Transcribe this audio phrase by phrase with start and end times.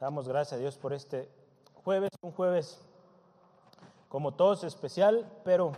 [0.00, 1.28] Damos gracias a Dios por este
[1.82, 2.80] jueves, un jueves
[4.08, 5.72] como todos especial, pero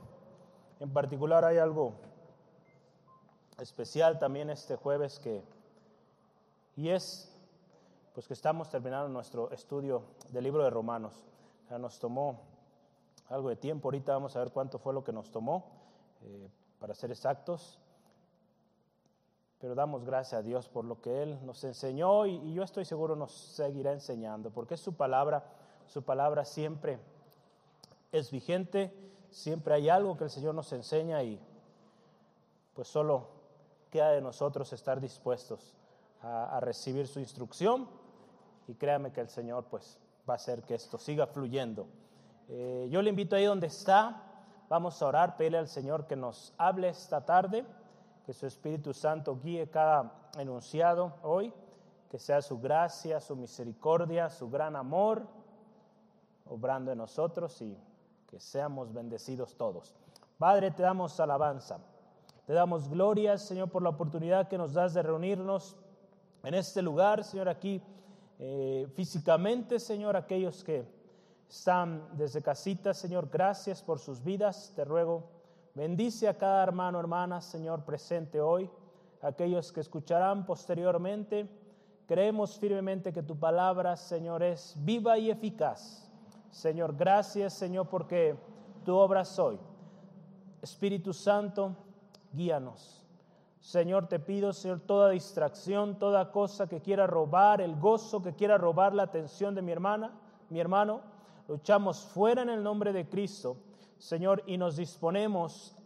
[0.79, 1.95] en particular hay algo
[3.59, 5.43] especial también este jueves que
[6.77, 7.35] y es
[8.13, 11.15] pues que estamos terminando nuestro estudio del libro de Romanos.
[11.71, 12.43] Ya nos tomó
[13.31, 15.65] algo de tiempo, ahorita vamos a ver cuánto fue lo que nos tomó
[16.25, 17.81] eh, para ser exactos
[19.61, 23.15] pero damos gracias a Dios por lo que Él nos enseñó y, yo estoy seguro
[23.15, 25.45] nos seguirá enseñando, porque su palabra,
[25.87, 26.99] su palabra siempre
[28.11, 28.93] es vigente,
[29.31, 31.39] siempre hay algo que el Señor nos enseña y
[32.75, 33.29] pues solo
[33.91, 35.75] queda de nosotros estar dispuestos
[36.23, 37.87] a, recibir su instrucción
[38.67, 39.99] y créame que el Señor pues
[40.29, 41.87] va a hacer que esto siga fluyendo.
[42.49, 44.23] Eh, yo le invito ahí donde está,
[44.71, 47.65] vamos a orar, pedirle al Señor que nos hable esta tarde
[48.31, 51.53] que su Espíritu Santo guíe cada enunciado hoy,
[52.09, 55.27] que sea su gracia, su misericordia, su gran amor,
[56.47, 57.77] obrando en nosotros y
[58.29, 59.97] que seamos bendecidos todos.
[60.39, 61.81] Padre, te damos alabanza,
[62.47, 65.75] te damos gloria, Señor, por la oportunidad que nos das de reunirnos
[66.45, 67.83] en este lugar, Señor, aquí
[68.39, 70.87] eh, físicamente, Señor, aquellos que
[71.49, 75.40] están desde casita, Señor, gracias por sus vidas, te ruego
[75.75, 78.69] Bendice a cada hermano, hermana, Señor, presente hoy,
[79.23, 81.49] aquellos que escucharán posteriormente.
[82.09, 86.11] Creemos firmemente que tu palabra, Señor, es viva y eficaz.
[86.51, 88.37] Señor, gracias, Señor, porque
[88.85, 89.61] tu obra soy.
[90.61, 91.77] Espíritu Santo,
[92.33, 93.07] guíanos.
[93.61, 98.59] Señor, te pido, Señor, toda distracción, toda cosa que quiera robar el gozo, que quiera
[98.59, 100.19] robar la atención de mi hermana,
[100.49, 101.03] mi hermano,
[101.47, 103.57] luchamos fuera en el nombre de Cristo
[104.01, 105.77] Señor, y nos disponemos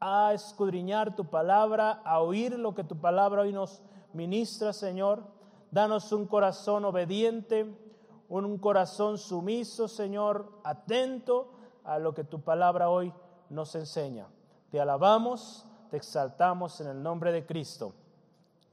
[0.00, 3.80] a escudriñar tu palabra, a oír lo que tu palabra hoy nos
[4.12, 5.24] ministra, Señor.
[5.70, 7.74] Danos un corazón obediente,
[8.28, 13.14] un corazón sumiso, Señor, atento a lo que tu palabra hoy
[13.48, 14.28] nos enseña.
[14.70, 17.94] Te alabamos, te exaltamos en el nombre de Cristo.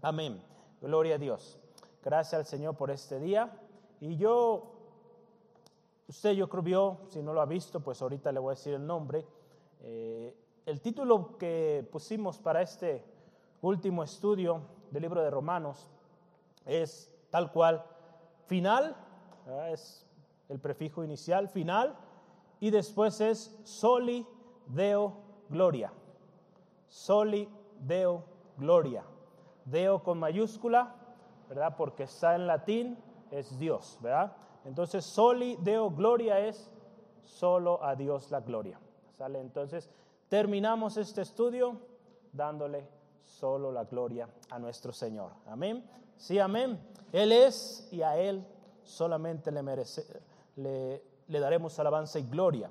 [0.02, 0.44] Amén.
[0.82, 1.58] Gloria a Dios.
[2.04, 3.58] Gracias al Señor por este día.
[4.02, 4.75] Y yo
[6.08, 8.86] Usted yo creo si no lo ha visto, pues ahorita le voy a decir el
[8.86, 9.26] nombre.
[9.82, 10.36] Eh,
[10.66, 13.04] el título que pusimos para este
[13.62, 14.62] último estudio
[14.92, 15.90] del libro de Romanos
[16.66, 17.84] es tal cual,
[18.46, 18.96] final,
[19.72, 20.06] es
[20.50, 21.96] el prefijo inicial, final,
[22.60, 24.28] y después es soli
[24.68, 25.14] deo
[25.50, 25.92] gloria.
[26.88, 27.50] Soli
[27.80, 28.24] deo
[28.58, 29.04] gloria.
[29.66, 30.96] Deo con mayúscula,
[31.50, 31.76] ¿verdad?
[31.76, 32.98] Porque está en latín,
[33.32, 34.36] es Dios, ¿verdad?
[34.66, 36.70] Entonces, soli deo gloria es
[37.24, 38.80] solo a Dios la gloria.
[39.18, 39.40] ¿Sale?
[39.40, 39.90] Entonces,
[40.28, 41.80] terminamos este estudio
[42.34, 42.88] dándole
[43.24, 45.32] solo la gloria a nuestro Señor.
[45.48, 45.84] Amén.
[46.18, 46.80] Sí, amén.
[47.12, 48.46] Él es y a Él
[48.84, 50.06] solamente le, merece,
[50.58, 52.70] le, le daremos alabanza y gloria.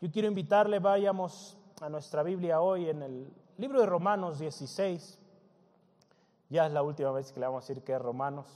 [0.00, 5.18] Yo quiero invitarle, vayamos a nuestra Biblia hoy en el libro de Romanos 16.
[6.50, 8.46] Ya es la última vez que le vamos a decir que es Romanos.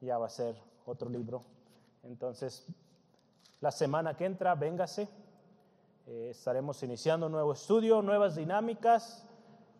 [0.00, 0.56] Ya va a ser
[0.88, 1.42] otro libro.
[2.02, 2.66] Entonces,
[3.60, 5.08] la semana que entra, véngase.
[6.06, 9.26] Eh, estaremos iniciando un nuevo estudio, nuevas dinámicas.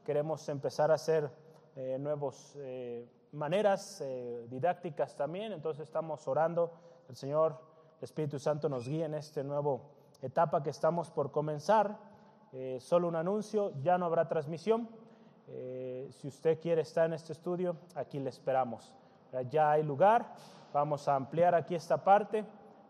[0.05, 1.31] Queremos empezar a hacer
[1.77, 4.03] eh, nuevas eh, maneras
[4.49, 5.53] didácticas también.
[5.53, 6.73] Entonces, estamos orando.
[7.09, 7.59] El Señor,
[7.99, 9.79] el Espíritu Santo nos guíe en esta nueva
[10.21, 11.97] etapa que estamos por comenzar.
[12.81, 14.89] solo un anuncio, ya no habrá transmisión.
[16.11, 18.93] si usted quiere estar en este estudio, aquí le esperamos.
[19.51, 20.35] Ya hay lugar.
[20.73, 22.45] Vamos a ampliar aquí esta parte.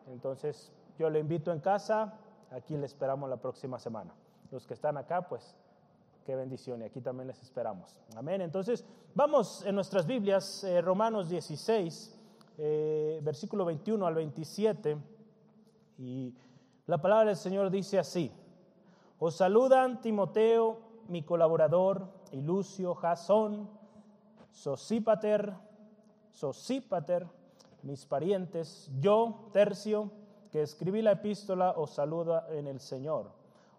[0.08, 2.14] Entonces, yo le invito en casa.
[2.50, 4.12] Aquí le esperamos la próxima semana.
[4.50, 5.54] Los que están acá, pues,
[6.24, 6.82] qué bendición.
[6.82, 8.00] Y aquí también les esperamos.
[8.16, 8.40] Amén.
[8.40, 8.84] Entonces,
[9.14, 12.18] vamos en nuestras Biblias, eh, Romanos 16,
[12.58, 14.96] eh, versículo 21 al 27.
[15.98, 16.34] Y
[16.86, 18.32] la palabra del Señor dice así.
[19.20, 23.68] Os saludan Timoteo, mi colaborador, y Lucio, Jasón,
[24.50, 25.52] Sosípater,
[26.30, 27.26] Sosípater,
[27.82, 30.10] mis parientes, yo, Tercio,
[30.50, 33.30] que escribí la epístola, os saluda en el Señor.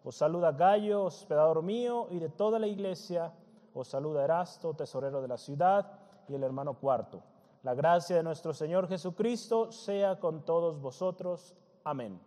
[0.03, 3.33] Os saluda Gallo, hospedador mío, y de toda la iglesia,
[3.73, 7.21] os saluda Erasto, tesorero de la ciudad, y el hermano cuarto.
[7.63, 11.55] La gracia de nuestro Señor Jesucristo sea con todos vosotros.
[11.83, 12.19] Amén.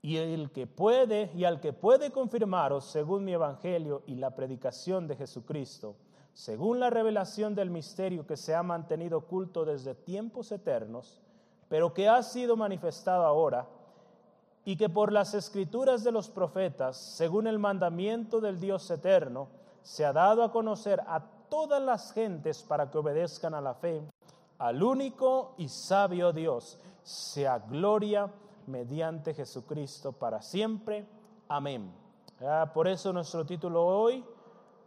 [0.00, 5.08] Y el que puede, y al que puede confirmaros, según mi evangelio y la predicación
[5.08, 5.96] de Jesucristo,
[6.38, 11.20] según la revelación del misterio que se ha mantenido oculto desde tiempos eternos,
[11.68, 13.66] pero que ha sido manifestado ahora,
[14.64, 19.48] y que por las escrituras de los profetas, según el mandamiento del Dios eterno,
[19.82, 24.00] se ha dado a conocer a todas las gentes para que obedezcan a la fe
[24.58, 28.30] al único y sabio Dios, sea gloria
[28.68, 31.04] mediante Jesucristo para siempre.
[31.48, 31.92] Amén.
[32.72, 34.24] Por eso nuestro título hoy,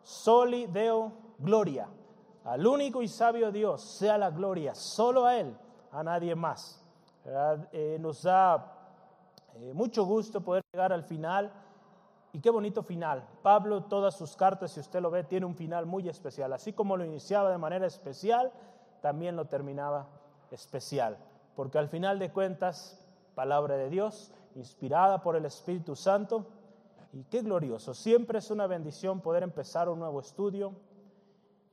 [0.01, 1.87] Soli Deo Gloria.
[2.43, 5.55] Al único y sabio Dios sea la gloria, solo a Él,
[5.91, 6.83] a nadie más.
[7.71, 8.73] Eh, nos da
[9.55, 11.51] eh, mucho gusto poder llegar al final.
[12.33, 13.27] Y qué bonito final.
[13.41, 16.53] Pablo, todas sus cartas, si usted lo ve, tiene un final muy especial.
[16.53, 18.51] Así como lo iniciaba de manera especial,
[19.01, 20.07] también lo terminaba
[20.49, 21.17] especial.
[21.55, 23.05] Porque al final de cuentas,
[23.35, 26.45] palabra de Dios, inspirada por el Espíritu Santo,
[27.13, 27.93] y qué glorioso.
[27.93, 30.73] Siempre es una bendición poder empezar un nuevo estudio.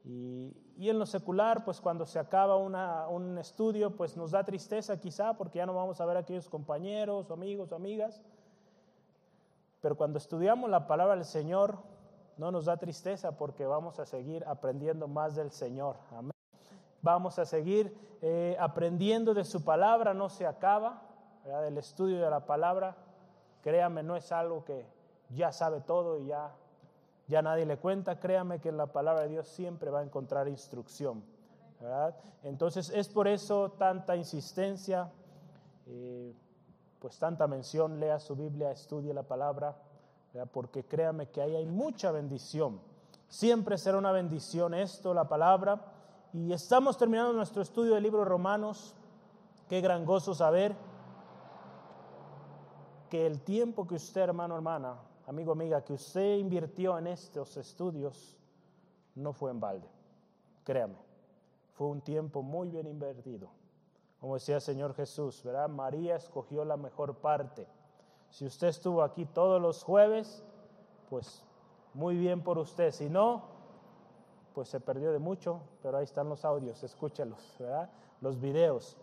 [0.05, 5.35] Y, en lo secular, pues cuando se acaba un estudio, pues nos da tristeza quizá
[5.35, 8.23] porque ya no vamos a ver a aquellos compañeros, amigos, amigas.
[9.81, 11.79] Pero cuando estudiamos la palabra del Señor,
[12.37, 15.97] no nos da tristeza porque vamos a seguir aprendiendo más del Señor.
[17.03, 21.03] Vamos a seguir eh, aprendiendo de su palabra, no se acaba.
[21.67, 22.97] El estudio de la palabra,
[23.63, 24.87] créame, no es algo que
[25.31, 26.53] ya sabe todo y ya,
[27.29, 28.19] ya nadie le cuenta.
[28.19, 31.23] Créame que en la palabra de Dios siempre va a encontrar instrucción.
[31.81, 32.17] ¿verdad?
[32.43, 35.11] Entonces es por eso tanta insistencia,
[35.87, 36.35] eh,
[36.99, 39.77] pues tanta mención, lea su Biblia, estudie la palabra,
[40.53, 42.81] porque créame que ahí hay mucha bendición.
[43.29, 45.81] Siempre será una bendición esto, la palabra.
[46.33, 48.95] Y estamos terminando nuestro estudio del libro de Romanos.
[49.69, 50.75] Qué gran gozo saber
[53.09, 54.97] que el tiempo que usted, hermano, hermana,
[55.29, 58.35] amigo, amiga, que usted invirtió en estos estudios
[59.15, 59.87] no fue en balde.
[60.65, 60.97] Créame,
[61.75, 63.51] fue un tiempo muy bien invertido.
[64.21, 65.69] Como decía el Señor Jesús, ¿verdad?
[65.69, 67.67] María escogió la mejor parte.
[68.31, 70.43] Si usted estuvo aquí todos los jueves,
[71.11, 71.45] pues
[71.93, 72.91] muy bien por usted.
[72.91, 73.43] Si no,
[74.55, 77.91] pues se perdió de mucho, pero ahí están los audios, escúchelos, ¿verdad?
[78.23, 78.97] Los videos.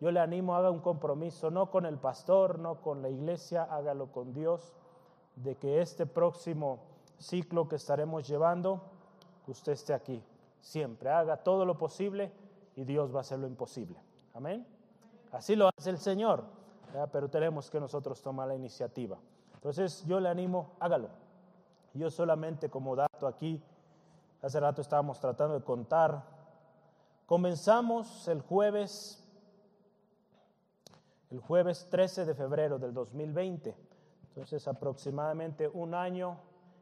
[0.00, 4.12] Yo le animo, haga un compromiso, no con el pastor, no con la iglesia, hágalo
[4.12, 4.72] con Dios,
[5.36, 6.80] de que este próximo
[7.18, 8.82] ciclo que estaremos llevando,
[9.46, 10.22] usted esté aquí,
[10.60, 11.10] siempre.
[11.10, 12.32] Haga todo lo posible
[12.76, 13.98] y Dios va a hacer lo imposible.
[14.34, 14.66] Amén.
[15.32, 16.44] Así lo hace el Señor,
[17.12, 19.18] pero tenemos que nosotros tomar la iniciativa.
[19.54, 21.08] Entonces yo le animo, hágalo.
[21.94, 23.62] Yo solamente como dato aquí,
[24.44, 26.22] Hace rato estábamos tratando de contar.
[27.24, 29.26] Comenzamos el jueves,
[31.30, 33.74] el jueves 13 de febrero del 2020.
[34.34, 36.38] Entonces aproximadamente un año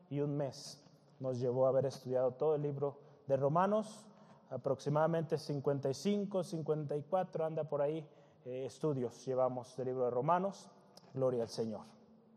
[0.08, 0.82] y un mes
[1.20, 4.06] nos llevó a haber estudiado todo el libro de Romanos.
[4.48, 8.08] Aproximadamente 55, 54 anda por ahí
[8.46, 10.70] eh, estudios llevamos del libro de Romanos.
[11.12, 11.82] Gloria al Señor.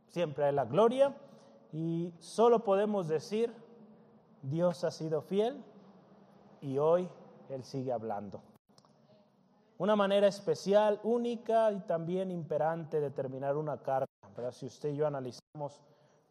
[0.10, 1.16] Siempre hay la gloria
[1.72, 3.54] y solo podemos decir
[4.42, 5.64] Dios ha sido fiel
[6.60, 7.08] y hoy
[7.50, 8.42] Él sigue hablando.
[9.78, 14.06] Una manera especial, única y también imperante de terminar una carta.
[14.52, 15.82] Si usted y yo analizamos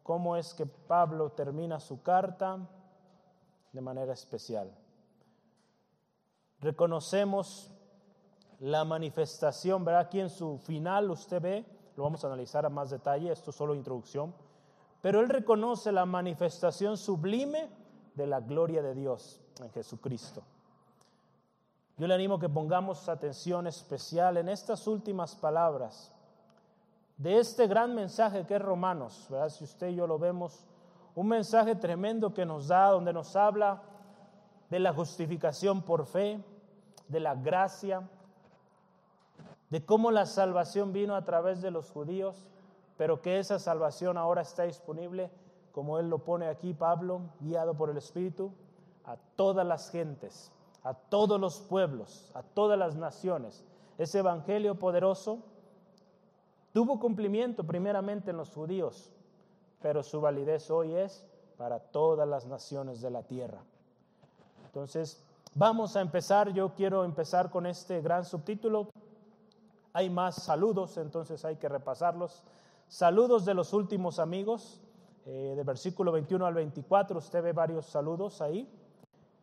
[0.03, 2.59] cómo es que Pablo termina su carta
[3.73, 4.71] de manera especial.
[6.61, 7.71] Reconocemos
[8.59, 10.01] la manifestación, ¿verdad?
[10.01, 11.65] Aquí en su final usted ve,
[11.95, 14.33] lo vamos a analizar a más detalle, esto es solo introducción,
[15.01, 17.69] pero él reconoce la manifestación sublime
[18.13, 20.43] de la gloria de Dios en Jesucristo.
[21.97, 26.14] Yo le animo que pongamos atención especial en estas últimas palabras
[27.17, 29.49] de este gran mensaje que es Romanos, ¿verdad?
[29.49, 30.65] Si usted y yo lo vemos,
[31.15, 33.81] un mensaje tremendo que nos da, donde nos habla
[34.69, 36.43] de la justificación por fe,
[37.07, 38.09] de la gracia,
[39.69, 42.47] de cómo la salvación vino a través de los judíos,
[42.97, 45.31] pero que esa salvación ahora está disponible
[45.71, 48.53] como él lo pone aquí Pablo, guiado por el Espíritu,
[49.03, 50.51] a todas las gentes,
[50.83, 53.65] a todos los pueblos, a todas las naciones.
[53.97, 55.39] Ese evangelio poderoso
[56.75, 59.09] tuvo cumplimiento primeramente en los judíos,
[59.81, 63.63] pero su validez hoy es para todas las naciones de la tierra.
[64.65, 66.51] Entonces, vamos a empezar.
[66.51, 68.89] Yo quiero empezar con este gran subtítulo.
[69.93, 72.43] Hay más saludos, entonces hay que repasarlos.
[72.89, 74.81] Saludos de los últimos amigos.
[75.25, 78.69] Eh, del versículo 21 al 24, usted ve varios saludos ahí.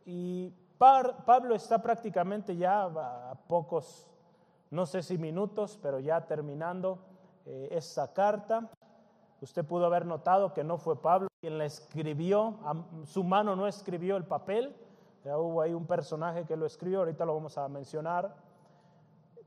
[0.05, 4.07] Y Pablo está prácticamente ya a pocos,
[4.71, 6.99] no sé si minutos, pero ya terminando
[7.47, 8.71] eh, esta carta.
[9.41, 12.59] Usted pudo haber notado que no fue Pablo quien la escribió,
[13.05, 14.77] su mano no escribió el papel,
[15.25, 18.33] ya hubo ahí un personaje que lo escribió, ahorita lo vamos a mencionar.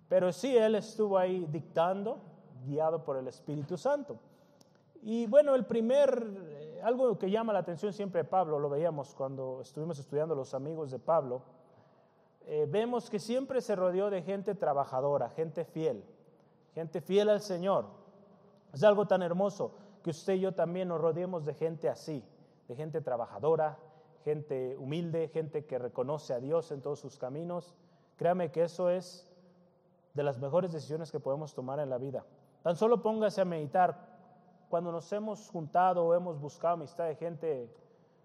[0.10, 2.20] Pero sí, él estuvo ahí dictando,
[2.66, 4.18] guiado por el Espíritu Santo.
[5.02, 9.14] Y bueno, el primer, eh, algo que llama la atención siempre de Pablo, lo veíamos
[9.14, 11.44] cuando estuvimos estudiando los amigos de Pablo,
[12.48, 16.04] eh, vemos que siempre se rodeó de gente trabajadora, gente fiel,
[16.75, 17.86] gente fiel al Señor.
[18.74, 19.72] Es algo tan hermoso
[20.03, 22.24] que usted y yo también nos rodeemos de gente así,
[22.67, 23.79] de gente trabajadora,
[24.24, 27.74] gente humilde, gente que reconoce a Dios en todos sus caminos.
[28.17, 29.32] Créame que eso es
[30.13, 32.25] de las mejores decisiones que podemos tomar en la vida.
[32.62, 34.15] Tan solo póngase a meditar
[34.70, 37.74] cuando nos hemos juntado o hemos buscado amistad de gente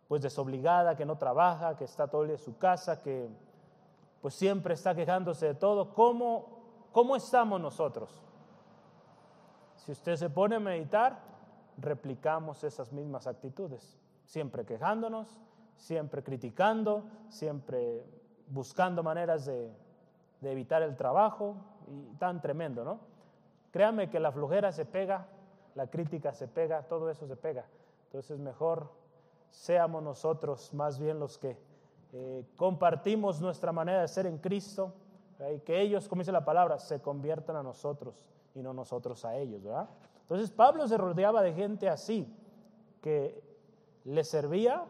[0.08, 3.28] pues desobligada, que no trabaja, que está todo en su casa, que
[4.20, 8.10] pues siempre está quejándose de todo, ¿cómo, cómo estamos nosotros?
[9.84, 11.18] Si usted se pone a meditar,
[11.76, 15.40] replicamos esas mismas actitudes, siempre quejándonos,
[15.76, 18.04] siempre criticando, siempre
[18.48, 19.70] buscando maneras de,
[20.42, 21.56] evitar el trabajo,
[21.88, 23.00] y tan tremendo, ¿no?
[23.72, 25.26] Créame que la flojera se pega
[25.74, 27.64] la crítica se pega, todo eso se pega.
[28.06, 28.90] Entonces mejor
[29.50, 31.56] seamos nosotros más bien los que
[32.12, 34.92] eh, compartimos nuestra manera de ser en Cristo
[35.54, 39.36] y que ellos, como dice la palabra, se conviertan a nosotros y no nosotros a
[39.36, 39.88] ellos, ¿verdad?
[40.22, 42.26] Entonces Pablo se rodeaba de gente así,
[43.00, 43.42] que
[44.04, 44.84] le servía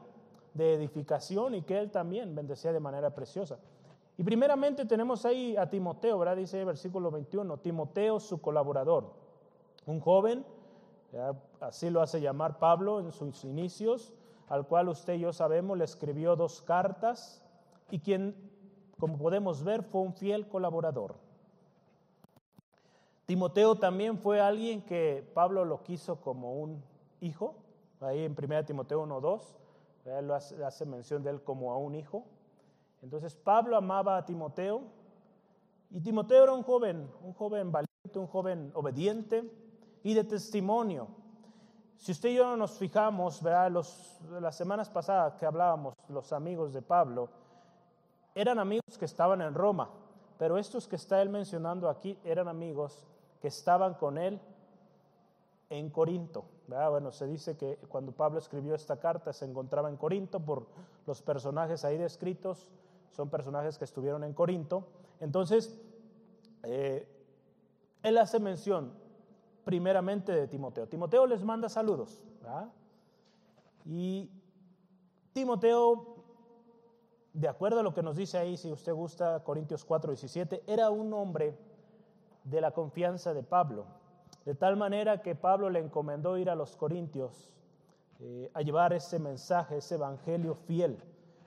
[0.55, 3.59] de edificación y que él también bendecía de manera preciosa.
[4.19, 6.37] Y primeramente tenemos ahí a Timoteo, ¿verdad?
[6.37, 9.13] Dice el versículo 21, Timoteo su colaborador,
[9.87, 10.45] un joven
[11.61, 14.13] Así lo hace llamar Pablo en sus inicios,
[14.49, 17.45] al cual usted y yo sabemos le escribió dos cartas
[17.91, 18.35] y quien,
[18.99, 21.17] como podemos ver, fue un fiel colaborador.
[23.31, 26.83] Timoteo también fue alguien que Pablo lo quiso como un
[27.21, 27.55] hijo,
[28.01, 29.41] ahí en 1 Timoteo 1.2,
[30.19, 32.25] él hace, hace mención de él como a un hijo.
[33.03, 34.83] Entonces Pablo amaba a Timoteo
[35.93, 39.49] y Timoteo era un joven, un joven valiente, un joven obediente,
[40.03, 41.07] y de testimonio.
[41.99, 43.71] Si usted y yo nos fijamos, ¿verdad?
[43.71, 47.29] Los, las semanas pasadas que hablábamos, los amigos de Pablo,
[48.35, 49.89] eran amigos que estaban en Roma,
[50.37, 53.07] pero estos que está él mencionando aquí eran amigos
[53.41, 54.41] que estaban con él
[55.71, 56.45] en Corinto.
[56.67, 60.67] Bueno, se dice que cuando Pablo escribió esta carta se encontraba en Corinto por
[61.07, 62.69] los personajes ahí descritos,
[63.11, 64.87] son personajes que estuvieron en Corinto.
[65.21, 65.81] Entonces,
[66.63, 67.09] eh,
[68.03, 68.93] él hace mención
[69.65, 70.87] primeramente de Timoteo.
[70.87, 72.23] Timoteo les manda saludos.
[73.85, 74.31] Y
[75.33, 76.17] Timoteo,
[77.33, 80.91] de acuerdo a lo que nos dice ahí, si usted gusta, Corintios 4, 17, era
[80.91, 81.57] un hombre
[82.45, 83.87] de la confianza de Pablo.
[84.45, 87.51] De tal manera que Pablo le encomendó ir a los Corintios
[88.21, 90.99] eh, a llevar ese mensaje, ese evangelio fiel.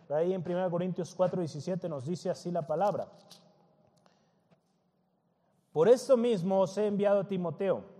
[0.09, 3.07] Ahí en 1 Corintios 4, 17 nos dice así la palabra.
[5.71, 7.93] Por esto mismo os he enviado a Timoteo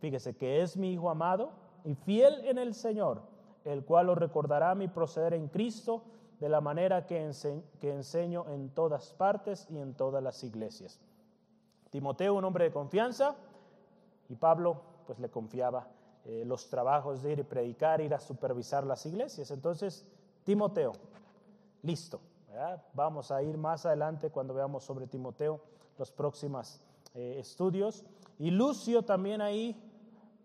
[0.00, 1.52] Fíjese que es mi Hijo amado
[1.84, 3.22] y fiel en el Señor,
[3.64, 6.02] el cual os recordará mi proceder en Cristo
[6.40, 7.18] de la manera que,
[7.82, 10.98] enseño en todas partes y en todas las iglesias.
[11.90, 13.36] Timoteo, un hombre de confianza,
[14.28, 15.88] y Pablo, pues le confiaba
[16.24, 19.50] eh, los trabajos de ir y predicar, ir a supervisar las iglesias.
[19.50, 20.06] Entonces,
[20.44, 20.92] Timoteo,
[21.82, 22.20] listo.
[22.94, 25.60] Vamos a ir más adelante cuando veamos sobre Timoteo
[25.98, 26.80] los próximos
[27.14, 28.04] eh, estudios.
[28.38, 29.80] Y Lucio también ahí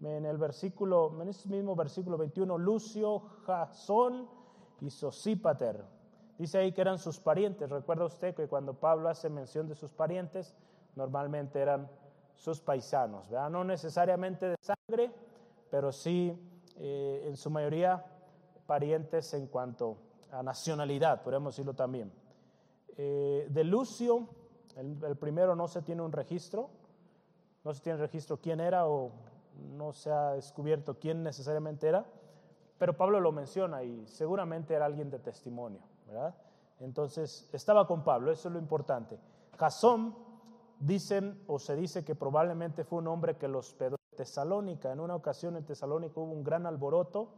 [0.01, 4.27] en el versículo, en ese mismo versículo 21, Lucio, Jasón
[4.81, 5.83] y Sosípater.
[6.37, 7.69] Dice ahí que eran sus parientes.
[7.69, 10.55] Recuerda usted que cuando Pablo hace mención de sus parientes,
[10.95, 11.89] normalmente eran
[12.35, 13.49] sus paisanos, ¿verdad?
[13.49, 15.11] No necesariamente de sangre,
[15.69, 16.37] pero sí
[16.77, 18.05] eh, en su mayoría
[18.65, 19.97] parientes en cuanto
[20.31, 22.11] a nacionalidad, podemos decirlo también.
[22.97, 24.27] Eh, de Lucio,
[24.75, 26.69] el, el primero no se tiene un registro,
[27.63, 29.11] no se tiene registro quién era o
[29.77, 32.05] no se ha descubierto quién necesariamente era,
[32.77, 36.35] pero Pablo lo menciona y seguramente era alguien de testimonio, ¿verdad?
[36.79, 39.17] Entonces, estaba con Pablo, eso es lo importante.
[39.57, 40.15] Jasón,
[40.79, 44.91] dicen o se dice que probablemente fue un hombre que los hospedó en Tesalónica.
[44.91, 47.29] En una ocasión en Tesalónica hubo un gran alboroto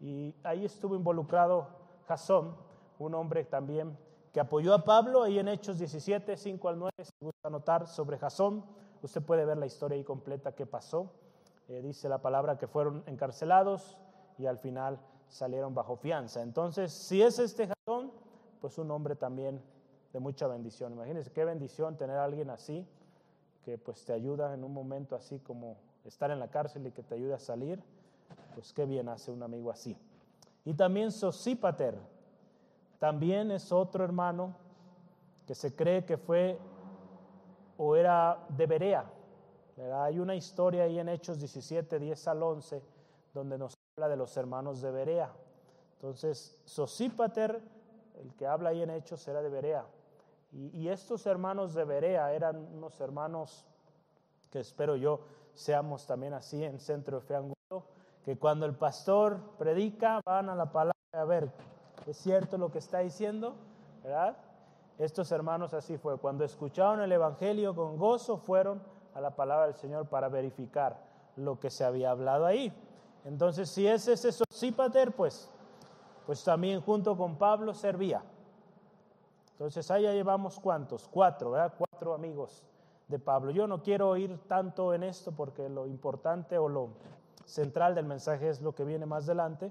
[0.00, 1.68] y ahí estuvo involucrado
[2.06, 2.56] Jasón,
[2.98, 3.96] un hombre también
[4.32, 8.18] que apoyó a Pablo ahí en Hechos 17, 5 al 9, si gusta anotar sobre
[8.18, 8.64] Jasón,
[9.00, 11.12] usted puede ver la historia ahí completa que pasó.
[11.68, 13.96] Eh, dice la palabra que fueron encarcelados
[14.36, 14.98] y al final
[15.28, 16.42] salieron bajo fianza.
[16.42, 18.10] Entonces, si es este Jasón,
[18.60, 19.62] pues un hombre también
[20.14, 20.94] de mucha bendición.
[20.94, 22.86] Imagínense qué bendición tener a alguien así,
[23.62, 27.02] que pues te ayuda en un momento así como estar en la cárcel y que
[27.02, 27.82] te ayude a salir,
[28.54, 29.94] pues qué bien hace un amigo así.
[30.64, 31.98] Y también Sosípater,
[32.98, 34.56] también es otro hermano
[35.46, 36.58] que se cree que fue
[37.76, 39.04] o era de Berea,
[39.94, 42.82] hay una historia ahí en Hechos 17, 10 al 11,
[43.32, 45.32] donde nos habla de los hermanos de Berea.
[45.94, 47.60] Entonces, Sosípater,
[48.20, 49.84] el que habla ahí en Hechos, era de Berea.
[50.54, 53.66] Y, estos hermanos de Berea eran unos hermanos
[54.50, 55.20] que espero yo
[55.52, 57.86] seamos también así en Centro de Fe Angulo,
[58.24, 61.50] que cuando el pastor predica van a la palabra a ver,
[62.06, 63.56] ¿es cierto lo que está diciendo?
[64.04, 64.36] ¿Verdad?
[64.98, 66.18] Estos hermanos así fue.
[66.18, 68.80] Cuando escucharon el Evangelio con gozo, fueron
[69.14, 71.00] a la palabra del Señor para verificar
[71.36, 72.72] lo que se había hablado ahí.
[73.24, 75.50] Entonces, si es ese Sosípater, pues,
[76.26, 78.22] pues también junto con Pablo servía.
[79.54, 81.08] Entonces, ahí ya llevamos cuántos?
[81.08, 81.74] Cuatro, ¿verdad?
[81.78, 82.64] Cuatro amigos
[83.08, 83.50] de Pablo.
[83.50, 86.90] Yo no quiero ir tanto en esto porque lo importante o lo
[87.44, 89.70] central del mensaje es lo que viene más adelante,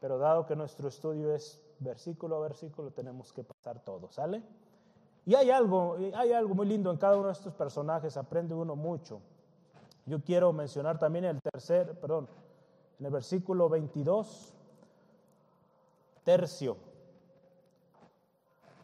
[0.00, 4.42] pero dado que nuestro estudio es versículo a versículo tenemos que pasar todo, ¿sale?
[5.24, 8.76] Y hay algo, hay algo muy lindo en cada uno de estos personajes, aprende uno
[8.76, 9.20] mucho.
[10.06, 12.28] Yo quiero mencionar también el tercer, perdón,
[12.98, 14.54] en el versículo 22,
[16.24, 16.76] Tercio,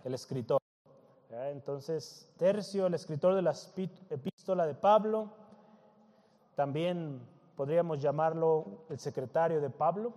[0.06, 0.60] el escritor.
[1.30, 3.54] Entonces, Tercio, el escritor de la
[4.08, 5.32] epístola de Pablo,
[6.54, 7.20] también
[7.56, 10.12] podríamos llamarlo el secretario de Pablo.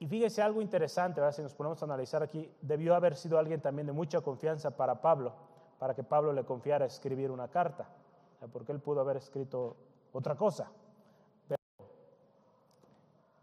[0.00, 3.86] Y fíjese algo interesante, si nos ponemos a analizar aquí, debió haber sido alguien también
[3.86, 5.32] de mucha confianza para Pablo,
[5.78, 7.88] para que Pablo le confiara escribir una carta,
[8.52, 9.76] porque él pudo haber escrito
[10.12, 10.68] otra cosa.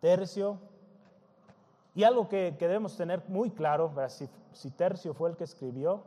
[0.01, 0.59] tercio,
[1.93, 6.03] y algo que, debemos tener muy claro, si, si, Tercio fue el que escribió,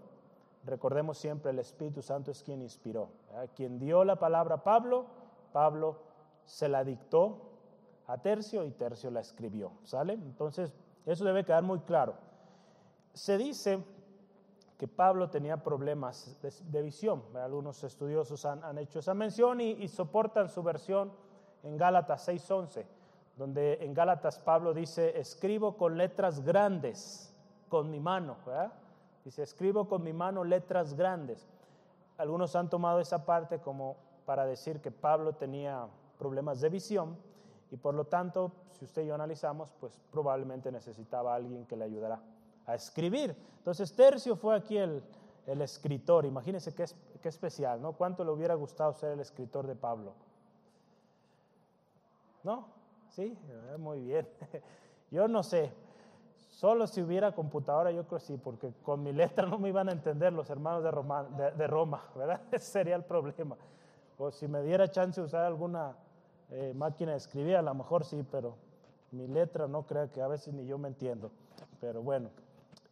[0.65, 3.09] recordemos siempre el Espíritu Santo es quien inspiró,
[3.55, 5.07] quien dio la palabra a Pablo,
[5.53, 5.99] Pablo
[6.45, 7.51] se la dictó
[8.07, 10.15] a Tercio y Tercio la escribió, ¿sale?
[10.15, 10.73] Entonces,
[11.07, 12.15] eso debe quedar muy claro.
[13.13, 13.83] Se dice
[14.79, 17.23] que Pablo tenía problemas de, visión.
[17.35, 21.13] Algunos estudiosos han, hecho esa mención y, soportan su versión
[21.63, 22.85] en Gálatas 6:11,
[23.37, 27.33] donde en Gálatas Pablo dice, escribo con letras grandes,
[27.69, 28.37] con mi mano.
[29.25, 31.49] Dice, escribo con mi mano letras grandes.
[32.17, 35.87] Algunos han tomado esa parte como para decir que Pablo tenía
[36.19, 37.17] problemas de visión
[37.71, 41.85] y por lo tanto, si usted y yo analizamos, pues probablemente necesitaba alguien que le
[41.85, 42.21] ayudara
[42.67, 43.37] a escribir.
[43.59, 45.03] Entonces, Tercio fue aquí el,
[45.47, 46.25] el escritor.
[46.25, 46.85] Imagínense qué,
[47.21, 47.93] qué especial, ¿no?
[47.93, 50.13] ¿Cuánto le hubiera gustado ser el escritor de Pablo?
[52.45, 52.84] ¿No?
[53.15, 54.29] Sí, eh, muy bien.
[55.11, 55.73] Yo no sé.
[56.51, 59.89] Solo si hubiera computadora, yo creo que sí, porque con mi letra no me iban
[59.89, 61.67] a entender los hermanos de Roma, de,
[62.15, 62.41] ¿verdad?
[62.53, 63.57] Ese sería el problema.
[64.19, 65.97] O si me diera chance de usar alguna
[66.51, 68.55] eh, máquina de escribir, a lo mejor sí, pero
[69.11, 71.33] mi letra no creo que a veces ni yo me entiendo.
[71.81, 72.31] Pero bueno,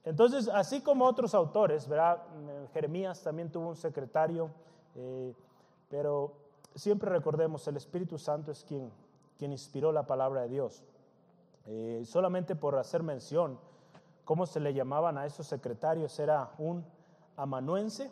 [0.04, 2.18] entonces, así como otros autores, ¿verdad?
[2.48, 4.50] Eh, Jeremías también tuvo un secretario,
[5.88, 6.32] pero
[6.74, 8.90] siempre recordemos, el Espíritu Santo es quien,
[9.42, 10.84] quien inspiró la palabra de Dios.
[12.04, 13.58] solamente por hacer mención,
[14.24, 16.16] ¿cómo se le llamaban a esos secretarios?
[16.20, 16.84] Era un
[17.36, 18.08] amanuense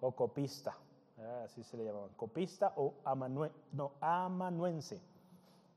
[0.00, 0.76] o copista.
[1.20, 2.94] Ah, así se le llamaban, copista o
[3.70, 5.00] no, amanuense.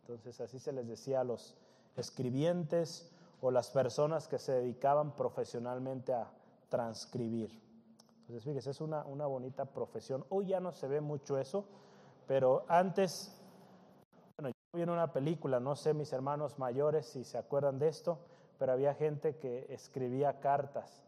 [0.02, 1.56] Entonces así se les decía a los
[1.96, 6.32] escribientes o las personas que se dedicaban profesionalmente a
[6.68, 7.52] transcribir.
[8.22, 10.26] Entonces fíjese, es una, una bonita profesión.
[10.30, 11.66] Hoy ya no se ve mucho eso,
[12.26, 13.37] pero antes,
[14.72, 17.88] bueno, yo vi en una película, no sé mis hermanos mayores si se acuerdan de
[17.88, 18.20] esto,
[18.58, 21.04] pero había gente que escribía cartas,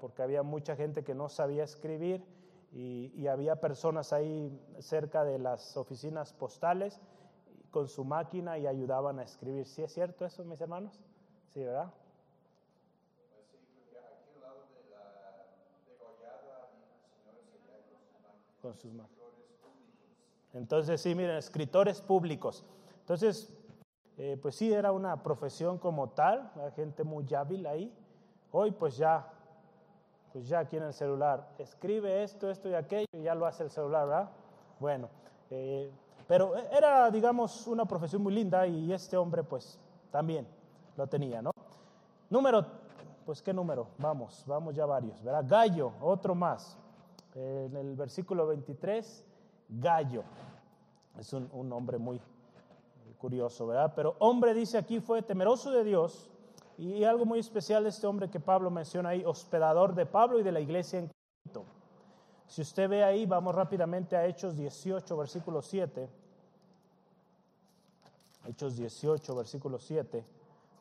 [0.00, 2.24] porque había mucha gente que no sabía escribir
[2.72, 7.00] y, había personas ahí cerca de las oficinas postales
[7.70, 9.66] con su máquina y ayudaban a escribir.
[9.66, 10.98] ¿Sí es cierto eso, mis hermanos?
[11.48, 11.92] Sí, ¿verdad?
[18.60, 19.22] Con sus máquinas.
[20.54, 22.64] Entonces, sí, miren, escritores públicos.
[23.12, 23.52] Entonces,
[24.16, 27.94] eh, pues sí, era una profesión como tal, gente muy hábil ahí.
[28.50, 29.30] Hoy, pues ya
[30.32, 33.64] pues ya aquí en el celular, escribe esto, esto y aquello, y ya lo hace
[33.64, 34.30] el celular, ¿verdad?
[34.80, 35.10] Bueno,
[35.50, 35.92] eh,
[36.26, 39.78] pero era, digamos, una profesión muy linda y este hombre, pues,
[40.10, 40.48] también
[40.96, 41.50] lo tenía, ¿no?
[42.30, 42.64] Número,
[43.26, 43.88] pues, ¿qué número?
[43.98, 45.44] Vamos, vamos ya varios, ¿verdad?
[45.46, 46.78] Gallo, otro más.
[47.34, 49.22] en el versículo 23,
[49.68, 50.22] Gallo.
[51.18, 52.18] Es un, un nombre muy
[53.22, 53.92] curioso, ¿verdad?
[53.94, 56.28] Pero hombre dice aquí fue temeroso de Dios
[56.76, 60.42] y algo muy especial de este hombre que Pablo menciona ahí, hospedador de Pablo y
[60.42, 61.64] de la iglesia en Corinto.
[62.48, 66.10] Si usted ve ahí, vamos rápidamente a Hechos 18, versículo 7.
[68.48, 70.24] Hechos 18, versículo 7,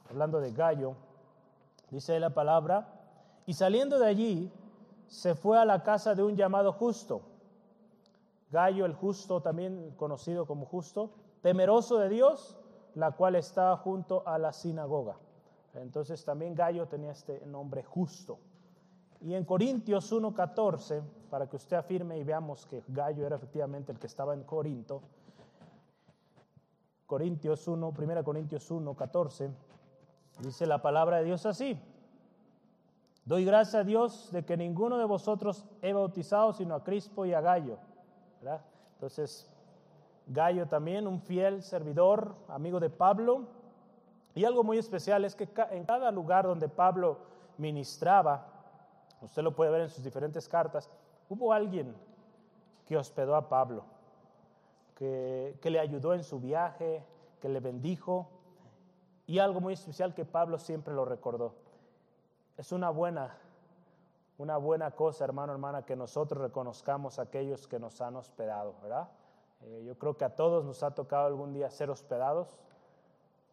[0.10, 0.96] hablando de Gallo,
[1.92, 2.88] dice la palabra,
[3.46, 4.52] y saliendo de allí,
[5.08, 7.22] se fue a la casa de un llamado justo.
[8.50, 12.58] Gallo el justo, también conocido como justo, temeroso de Dios,
[12.96, 15.18] la cual estaba junto a la sinagoga.
[15.76, 18.40] Entonces también Gallo tenía este nombre justo.
[19.22, 24.00] Y en Corintios 1.14, para que usted afirme y veamos que Gallo era efectivamente el
[24.00, 25.02] que estaba en Corinto,
[27.06, 29.52] Corintios 1, 1 Corintios 1.14,
[30.40, 31.80] dice la palabra de Dios así.
[33.26, 37.34] Doy gracias a Dios de que ninguno de vosotros he bautizado sino a Crispo y
[37.34, 37.78] a Gallo.
[38.94, 39.51] Entonces,
[40.34, 43.48] Gallo también, un fiel servidor, amigo de Pablo.
[44.34, 47.20] Y algo muy especial es que en cada lugar donde Pablo
[47.58, 48.48] ministraba,
[49.22, 50.90] usted lo puede ver en sus diferentes cartas,
[51.30, 51.96] hubo alguien
[52.86, 53.84] que hospedó a Pablo,
[54.96, 57.04] que, que le ayudó en su viaje,
[57.40, 58.30] que le bendijo.
[59.28, 61.56] Y algo muy especial que Pablo siempre lo recordó
[62.62, 63.36] es una buena,
[64.38, 69.10] una buena cosa, hermano, hermana, que nosotros reconozcamos a aquellos que nos han hospedado, ¿verdad?
[69.64, 72.60] Eh, yo creo que a todos nos ha tocado algún día ser hospedados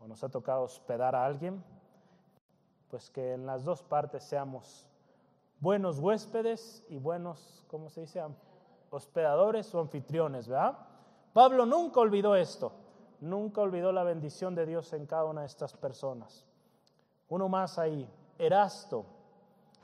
[0.00, 1.62] o nos ha tocado hospedar a alguien,
[2.88, 4.86] pues que en las dos partes seamos
[5.60, 8.22] buenos huéspedes y buenos, ¿cómo se dice?
[8.90, 10.78] Hospedadores o anfitriones, ¿verdad?
[11.32, 12.72] Pablo nunca olvidó esto,
[13.20, 16.46] nunca olvidó la bendición de Dios en cada una de estas personas.
[17.28, 19.04] Uno más ahí, Erasto.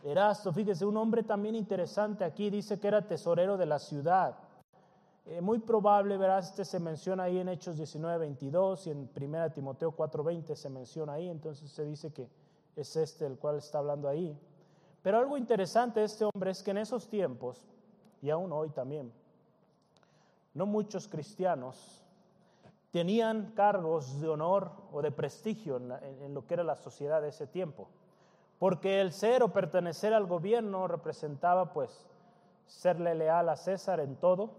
[0.03, 4.37] Erasto, fíjese, un hombre también interesante aquí, dice que era tesorero de la ciudad.
[5.27, 9.53] Eh, muy probable, verás, este se menciona ahí en Hechos 19, 22 y en 1
[9.53, 12.29] Timoteo 4, 20 se menciona ahí, entonces se dice que
[12.77, 14.39] es este el cual está hablando ahí.
[15.03, 17.67] Pero algo interesante de este hombre es que en esos tiempos,
[18.21, 19.13] y aún hoy también,
[20.53, 22.03] no muchos cristianos
[22.91, 27.47] tenían cargos de honor o de prestigio en lo que era la sociedad de ese
[27.47, 27.89] tiempo
[28.59, 32.07] porque el ser o pertenecer al gobierno representaba pues
[32.67, 34.53] serle leal a César en todo,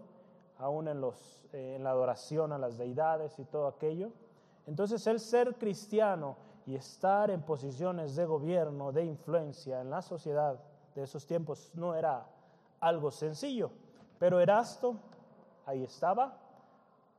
[0.58, 4.10] aún en, los, eh, en la adoración a las deidades y todo aquello.
[4.66, 10.58] Entonces el ser cristiano y estar en posiciones de gobierno, de influencia en la sociedad
[10.94, 12.26] de esos tiempos no era
[12.80, 13.70] algo sencillo.
[14.18, 14.96] Pero Erasto
[15.66, 16.38] ahí estaba,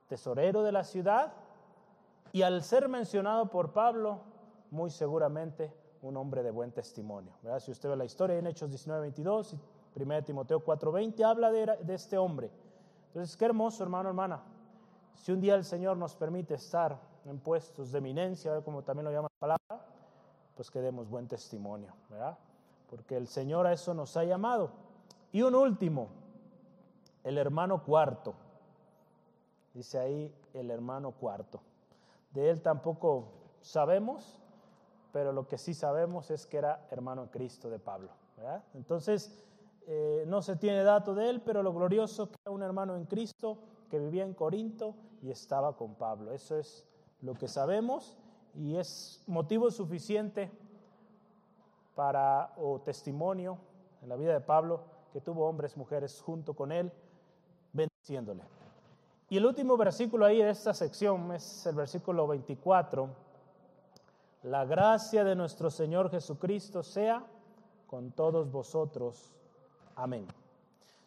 [0.08, 1.34] tesorero de la ciudad,
[2.34, 4.20] y al ser mencionado por Pablo,
[4.72, 7.34] muy seguramente un hombre de buen testimonio.
[7.60, 9.60] Si usted ve la historia en Hechos 19, 22 y
[10.04, 12.52] 1 Timoteo 4, 20, habla de, de este hombre.
[13.08, 14.42] Entonces, qué hermoso, hermano, hermana.
[15.16, 19.12] Si un día el Señor nos permite estar en puestos de eminencia, como también lo
[19.12, 19.86] llama la palabra,
[20.56, 22.38] pues que demos buen testimonio, ¿verdad?
[22.90, 24.72] Porque el Señor a eso nos ha llamado.
[25.32, 26.10] Y un último,
[27.24, 28.34] el hermano cuarto.
[29.74, 31.62] Dice ahí el hermano cuarto.
[32.32, 33.30] De él tampoco
[33.62, 34.40] sabemos,
[35.12, 38.10] pero lo que sí sabemos es que era hermano en Cristo de Pablo.
[38.74, 39.47] Entonces,
[39.88, 43.06] eh, no se tiene dato de él, pero lo glorioso que era un hermano en
[43.06, 43.58] Cristo
[43.90, 46.32] que vivía en Corinto y estaba con Pablo.
[46.32, 46.86] Eso es
[47.22, 48.16] lo que sabemos
[48.54, 50.52] y es motivo suficiente
[51.96, 53.58] para, o testimonio
[54.02, 56.92] en la vida de Pablo, que tuvo hombres, mujeres junto con él,
[57.74, 58.44] bendiciéndole.
[59.30, 63.28] Y el último versículo ahí de esta sección es el versículo 24
[64.44, 67.26] la gracia de nuestro Señor Jesucristo sea
[67.88, 69.34] con todos vosotros.
[69.98, 70.28] Amén.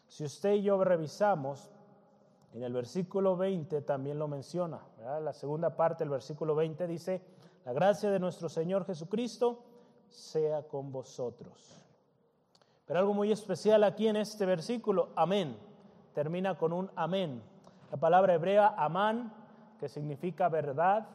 [0.05, 1.69] Si usted y yo revisamos,
[2.53, 4.81] en el versículo 20 también lo menciona.
[5.21, 7.21] La segunda parte del versículo 20 dice,
[7.63, 9.63] la gracia de nuestro Señor Jesucristo
[10.09, 11.81] sea con vosotros.
[12.85, 15.55] Pero algo muy especial aquí en este versículo, amén,
[16.13, 17.41] termina con un amén.
[17.91, 19.33] La palabra hebrea amán,
[19.79, 21.07] que significa verdad,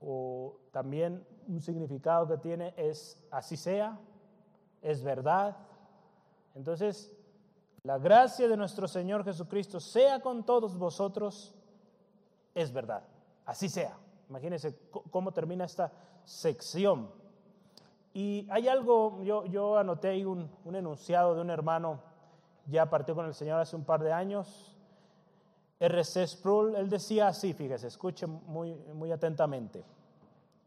[0.00, 3.96] o también un significado que tiene es así sea,
[4.82, 5.56] es verdad.
[6.54, 7.12] Entonces,
[7.82, 11.54] la gracia de nuestro Señor Jesucristo sea con todos vosotros,
[12.54, 13.02] es verdad,
[13.44, 13.98] así sea.
[14.28, 14.78] Imagínense
[15.10, 15.92] cómo termina esta
[16.24, 17.10] sección.
[18.12, 22.00] Y hay algo, yo, yo anoté ahí un, un enunciado de un hermano,
[22.66, 24.74] ya partió con el Señor hace un par de años,
[25.80, 26.26] R.C.
[26.26, 29.84] Sproul, él decía así, fíjese, escuche muy, muy atentamente.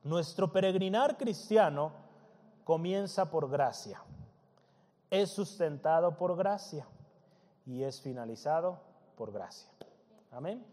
[0.04, 1.92] Nuestro peregrinar cristiano
[2.64, 4.02] comienza por gracia,
[5.10, 6.86] es sustentado por gracia
[7.66, 8.80] y es finalizado
[9.16, 9.70] por gracia.
[10.32, 10.66] Amén.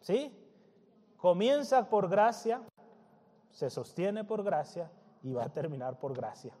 [0.00, 0.36] ¿Sí?
[1.16, 2.60] Comienza por gracia,
[3.50, 4.90] se sostiene por gracia
[5.22, 6.52] y va a terminar por gracia.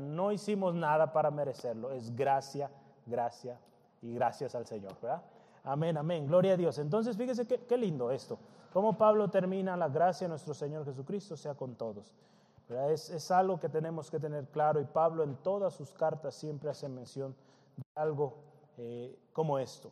[0.00, 2.70] No hicimos nada para merecerlo, es gracia,
[3.06, 3.58] gracia
[4.00, 4.94] y gracias al Señor.
[5.00, 5.22] ¿verdad?
[5.64, 6.26] Amén, amén.
[6.26, 6.78] Gloria a Dios.
[6.78, 8.38] Entonces, fíjese qué, lindo esto.
[8.72, 12.14] Cómo Pablo termina la gracia de nuestro Señor Jesucristo sea con todos.
[12.68, 16.88] Es, algo que tenemos que tener claro y Pablo en todas sus cartas siempre hace
[16.88, 17.34] mención
[17.76, 18.36] de algo
[18.78, 19.90] eh, como esto.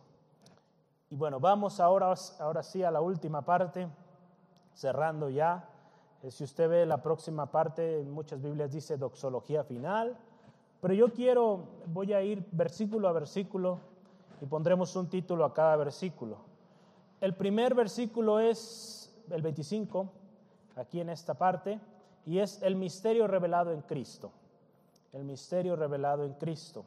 [1.10, 3.88] Y bueno, vamos ahora, ahora sí a la última parte,
[4.74, 5.68] cerrando ya
[6.22, 10.16] Eh, si usted ve la próxima parte, en muchas Biblias dice doxología final,
[10.80, 13.80] pero yo quiero, voy a ir versículo a versículo
[14.40, 16.38] y pondremos un título a cada versículo.
[17.20, 20.08] El primer versículo es el 25,
[20.76, 21.80] aquí en esta parte,
[22.26, 24.32] y es el misterio revelado en Cristo.
[25.12, 26.84] El misterio revelado en Cristo.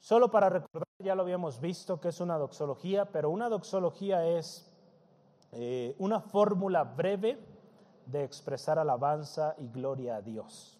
[0.00, 4.70] Solo para recordar, ya lo habíamos visto que es una doxología, pero una doxología es
[5.52, 7.38] eh, una fórmula breve
[8.06, 10.78] de expresar alabanza y gloria a Dios.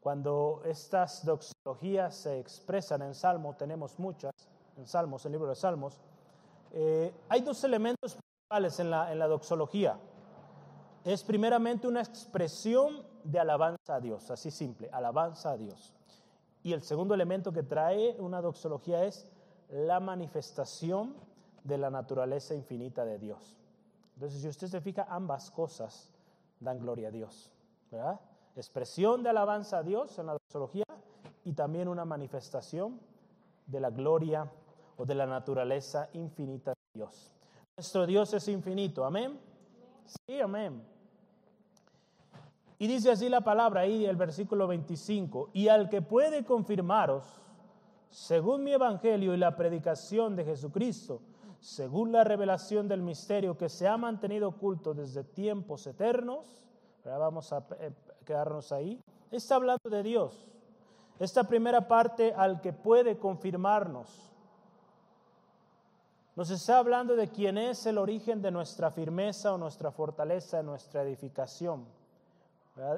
[0.00, 4.32] Cuando estas doxologías se expresan en Salmo, tenemos muchas,
[4.76, 6.00] en Salmos, el libro de Salmos,
[6.72, 9.98] eh, hay dos elementos principales en en la doxología.
[11.04, 15.94] Es primeramente una expresión de alabanza a Dios, así simple, alabanza a Dios.
[16.62, 19.26] Y el segundo elemento que trae una doxología es
[19.70, 21.14] la manifestación
[21.64, 23.56] de la naturaleza infinita de Dios.
[24.14, 26.10] Entonces, si usted se fija, ambas cosas
[26.58, 27.50] dan gloria a Dios.
[27.90, 28.20] ¿verdad?
[28.54, 30.84] Expresión de alabanza a Dios en la doxología
[31.44, 33.00] y también una manifestación
[33.66, 34.50] de la gloria
[34.98, 37.32] o de la naturaleza infinita de Dios.
[37.76, 39.40] Nuestro Dios es infinito, amén.
[40.26, 40.82] Sí, amén.
[42.78, 47.24] Y dice así la palabra ahí, el versículo 25, y al que puede confirmaros,
[48.08, 51.20] según mi evangelio y la predicación de Jesucristo,
[51.60, 56.66] según la revelación del misterio que se ha mantenido oculto desde tiempos eternos,
[57.04, 57.92] vamos a eh,
[58.24, 60.48] quedarnos ahí, está hablando de Dios.
[61.18, 64.29] Esta primera parte al que puede confirmarnos,
[66.40, 71.02] nos está hablando de quién es el origen de nuestra firmeza o nuestra fortaleza, nuestra
[71.02, 71.84] edificación.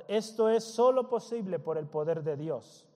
[0.07, 2.87] Esto es solo posible por el poder de Dios.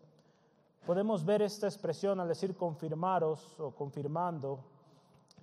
[0.87, 4.61] Podemos ver esta expresión al decir confirmaros o confirmando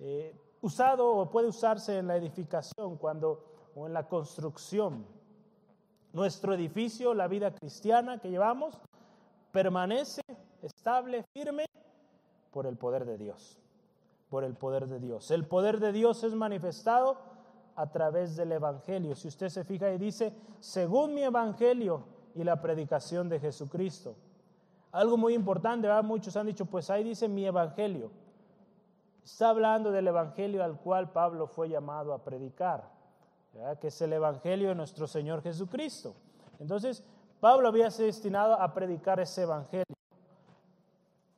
[0.00, 3.44] eh, usado o puede usarse en la edificación cuando,
[3.76, 5.04] o en la construcción.
[6.14, 8.80] Nuestro edificio, la vida cristiana que llevamos,
[9.52, 10.22] permanece
[10.62, 11.66] estable, firme,
[12.50, 13.60] por el poder de Dios.
[14.34, 15.30] Por el poder de Dios.
[15.30, 17.18] El poder de Dios es manifestado
[17.76, 19.14] a través del Evangelio.
[19.14, 22.02] Si usted se fija y dice, según mi Evangelio
[22.34, 24.16] y la predicación de Jesucristo.
[24.90, 28.10] Algo muy importante, muchos han dicho, pues ahí dice mi Evangelio.
[29.24, 32.90] Está hablando del Evangelio al cual Pablo fue llamado a predicar,
[33.80, 36.12] que es el Evangelio de nuestro Señor Jesucristo.
[36.58, 37.04] Entonces,
[37.38, 39.93] Pablo había sido destinado a predicar ese Evangelio.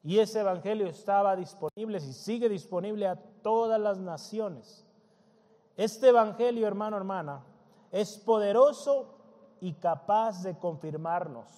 [0.06, 4.86] Y ese Evangelio estaba disponible y sigue disponible a todas las naciones.
[5.76, 7.42] Este Evangelio, hermano, hermana,
[7.90, 9.16] es poderoso
[9.60, 11.48] y capaz de confirmarnos.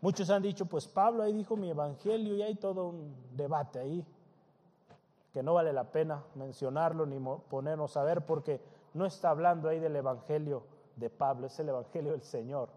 [0.00, 4.06] Muchos han dicho, pues Pablo ahí dijo mi evangelio y hay todo un debate ahí,
[5.32, 7.18] que no vale la pena mencionarlo ni
[7.50, 8.60] ponernos a ver porque
[8.94, 10.62] no está hablando ahí del evangelio
[10.94, 12.68] de Pablo, es el evangelio del Señor.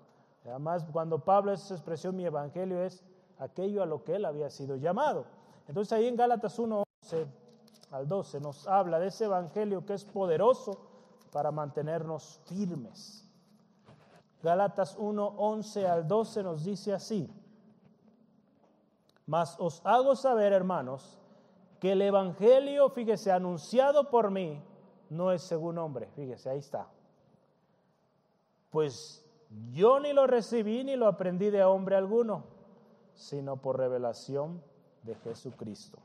[0.46, 3.04] Además, cuando Pablo es expresión mi evangelio es
[3.42, 5.26] aquello a lo que él había sido llamado.
[5.68, 7.28] Entonces ahí en Gálatas 1, 11
[7.92, 10.78] al 12 nos habla de ese evangelio que es poderoso
[11.32, 13.28] para mantenernos firmes.
[14.44, 17.30] Gálatas 1, 11 al 12 nos dice así.
[19.26, 21.20] Mas os hago saber, hermanos,
[21.80, 24.62] que el Evangelio, fíjese, anunciado por mí,
[25.10, 26.10] no es según hombre.
[26.16, 26.88] Fíjese, ahí está.
[28.72, 29.26] Pues
[29.72, 32.44] yo ni lo recibí ni lo aprendí de hombre alguno,
[33.22, 34.62] sino por revelación
[35.04, 36.00] de Jesucristo.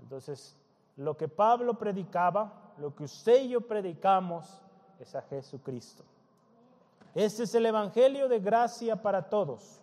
[0.00, 0.56] Entonces,
[0.96, 4.62] lo que Pablo predicaba, lo que usted y yo predicamos,
[4.98, 6.04] es a Jesucristo.
[7.14, 9.80] Este es el Evangelio de gracia para todos.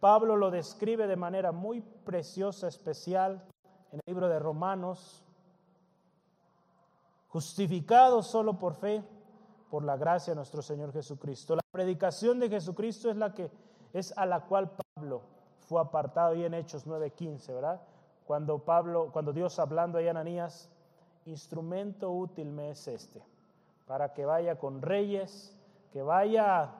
[0.00, 3.44] Pablo lo describe de manera muy preciosa, especial,
[3.92, 5.22] en el libro de Romanos.
[7.28, 9.04] Justificado solo por fe,
[9.70, 11.56] por la gracia de nuestro Señor Jesucristo.
[11.56, 13.50] La predicación de Jesucristo es la que
[13.92, 15.20] es a la cual Pablo
[15.68, 17.82] fue apartado y en Hechos 9:15, ¿verdad?
[18.26, 20.70] Cuando Pablo, cuando Dios hablando a Ananías,
[21.26, 23.22] instrumento útil me es este,
[23.86, 25.54] para que vaya con reyes,
[25.92, 26.70] que vaya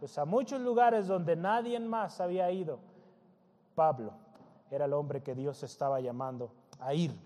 [0.00, 2.80] pues, a muchos lugares donde nadie más había ido.
[3.76, 4.12] Pablo
[4.68, 7.16] era el hombre que Dios estaba llamando a ir.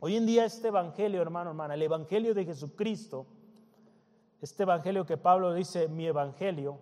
[0.00, 3.26] Hoy en día este evangelio, hermano, hermana, el evangelio de Jesucristo,
[4.40, 6.80] este evangelio que Pablo dice, mi evangelio,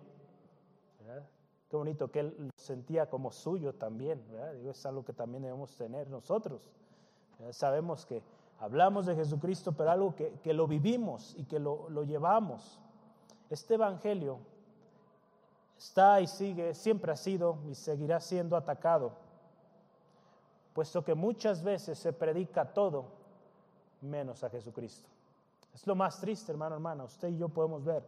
[1.69, 4.23] qué bonito que él lo sentía como suyo también,
[4.59, 6.69] Digo, es algo que también debemos tener nosotros.
[7.51, 8.21] Sabemos que
[8.59, 12.79] hablamos de Jesucristo, pero algo que, que lo vivimos y que lo, lo llevamos.
[13.49, 14.39] Este Evangelio
[15.77, 19.13] está y sigue, siempre ha sido y seguirá siendo atacado,
[20.73, 23.05] puesto que muchas veces se predica todo
[24.01, 25.09] menos a Jesucristo.
[25.73, 27.03] Es lo más triste, hermano, hermana.
[27.03, 28.03] Usted y yo podemos ver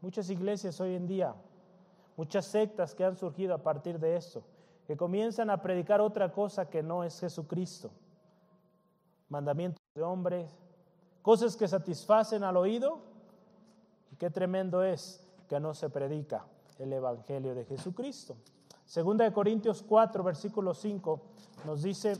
[0.00, 1.34] muchas iglesias hoy en día,
[2.16, 4.42] muchas sectas que han surgido a partir de esto,
[4.86, 7.90] que comienzan a predicar otra cosa que no es Jesucristo.
[9.28, 10.50] Mandamientos de hombres,
[11.22, 13.00] cosas que satisfacen al oído.
[14.12, 16.46] Y qué tremendo es que no se predica
[16.78, 18.36] el Evangelio de Jesucristo.
[18.84, 21.20] Segunda de Corintios 4, versículo 5,
[21.64, 22.16] nos dice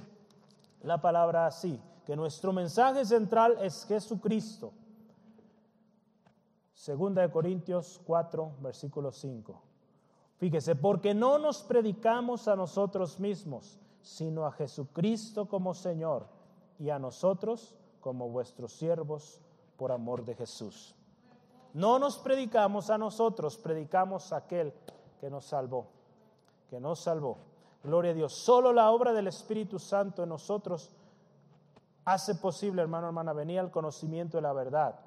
[0.82, 4.72] la palabra así, que nuestro mensaje central es Jesucristo.
[6.74, 9.65] Segunda de Corintios 4, versículo 5.
[10.38, 16.26] Fíjese, porque no nos predicamos a nosotros mismos, sino a Jesucristo como Señor
[16.78, 19.40] y a nosotros como vuestros siervos
[19.76, 20.94] por amor de Jesús.
[21.72, 24.72] No nos predicamos a nosotros, predicamos a aquel
[25.20, 25.88] que nos salvó,
[26.68, 27.38] que nos salvó.
[27.82, 28.32] Gloria a Dios.
[28.32, 30.90] Solo la obra del Espíritu Santo en nosotros
[32.04, 35.00] hace posible, hermano, hermana, venir al conocimiento de la verdad.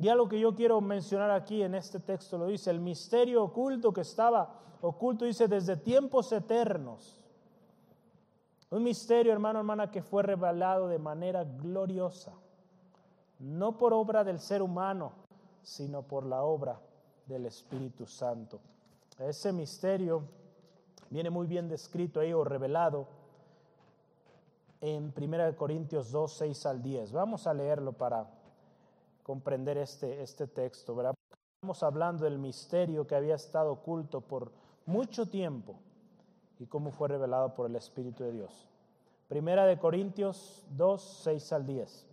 [0.00, 3.92] Y algo que yo quiero mencionar aquí en este texto lo dice, el misterio oculto
[3.92, 7.22] que estaba oculto, dice, desde tiempos eternos.
[8.70, 12.32] Un misterio, hermano, hermana, que fue revelado de manera gloriosa,
[13.40, 15.12] no por obra del ser humano,
[15.62, 16.80] sino por la obra
[17.26, 18.58] del Espíritu Santo.
[19.18, 20.22] Ese misterio
[21.10, 23.06] viene muy bien descrito ahí o revelado
[24.80, 27.12] en 1 Corintios 2, 6 al 10.
[27.12, 28.39] Vamos a leerlo para
[29.30, 31.00] comprender este, este texto.
[31.00, 34.50] Estamos hablando del misterio que había estado oculto por
[34.86, 35.76] mucho tiempo
[36.58, 38.66] y cómo fue revelado por el Espíritu de Dios.
[39.28, 42.06] Primera de Corintios 2, 6 al 10.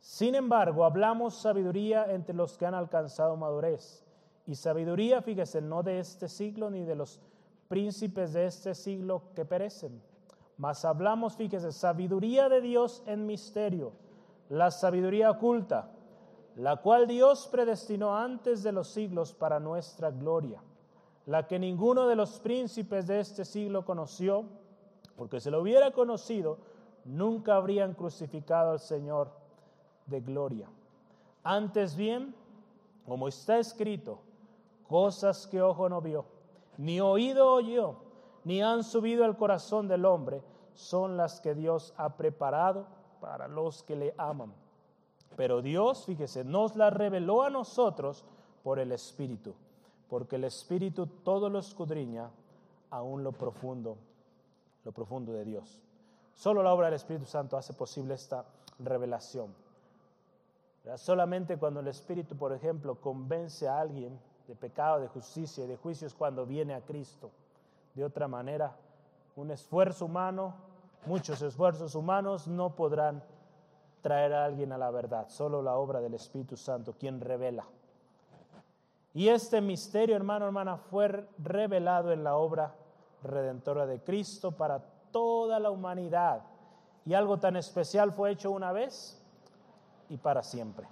[0.00, 4.02] Sin embargo, hablamos sabiduría entre los que han alcanzado madurez.
[4.46, 7.20] Y sabiduría, fíjese, no de este siglo ni de los
[7.68, 10.00] príncipes de este siglo que perecen.
[10.56, 13.92] Mas hablamos, fíjese, sabiduría de Dios en misterio,
[14.48, 15.90] la sabiduría oculta,
[16.58, 20.60] la cual Dios predestinó antes de los siglos para nuestra gloria,
[21.26, 24.44] la que ninguno de los príncipes de este siglo conoció,
[25.16, 26.58] porque si lo hubiera conocido,
[27.04, 29.30] nunca habrían crucificado al Señor
[30.06, 30.68] de gloria.
[31.44, 32.34] Antes bien,
[33.06, 34.18] como está escrito,
[34.88, 36.24] cosas que ojo no vio,
[36.76, 37.94] ni oído oyó,
[38.42, 40.42] ni han subido al corazón del hombre,
[40.74, 42.86] son las que Dios ha preparado
[43.20, 44.52] para los que le aman.
[45.38, 48.24] Pero Dios, fíjese, nos las reveló a nosotros
[48.64, 49.54] por el Espíritu,
[50.10, 52.28] porque el Espíritu todo lo escudriña,
[52.90, 53.98] aún lo profundo,
[54.84, 55.80] lo profundo de Dios.
[56.34, 58.46] Solo la obra del Espíritu Santo hace posible esta
[58.80, 59.54] revelación.
[60.96, 65.76] Solamente cuando el Espíritu, por ejemplo, convence a alguien de pecado, de justicia y de
[65.76, 67.30] juicio es cuando viene a Cristo.
[67.94, 68.74] De otra manera,
[69.36, 70.56] un esfuerzo humano,
[71.06, 73.22] muchos esfuerzos humanos no podrán
[74.08, 75.28] traer a alguien a la verdad.
[75.28, 77.66] Solo la obra del Espíritu Santo, quien revela.
[79.12, 82.74] Y este misterio, hermano, hermana, fue revelado en la obra
[83.22, 84.78] redentora de Cristo para
[85.10, 86.40] toda la humanidad.
[87.04, 89.22] Y algo tan especial fue hecho una vez
[90.08, 90.88] y para siempre.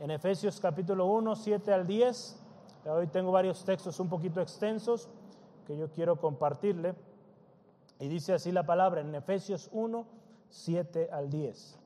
[0.00, 2.42] En Efesios capítulo 1, 7 al 10,
[2.86, 5.08] hoy tengo varios textos un poquito extensos
[5.64, 6.96] que yo quiero compartirle.
[8.00, 10.04] Y dice así la palabra en Efesios 1,
[10.50, 11.85] 7 al 10.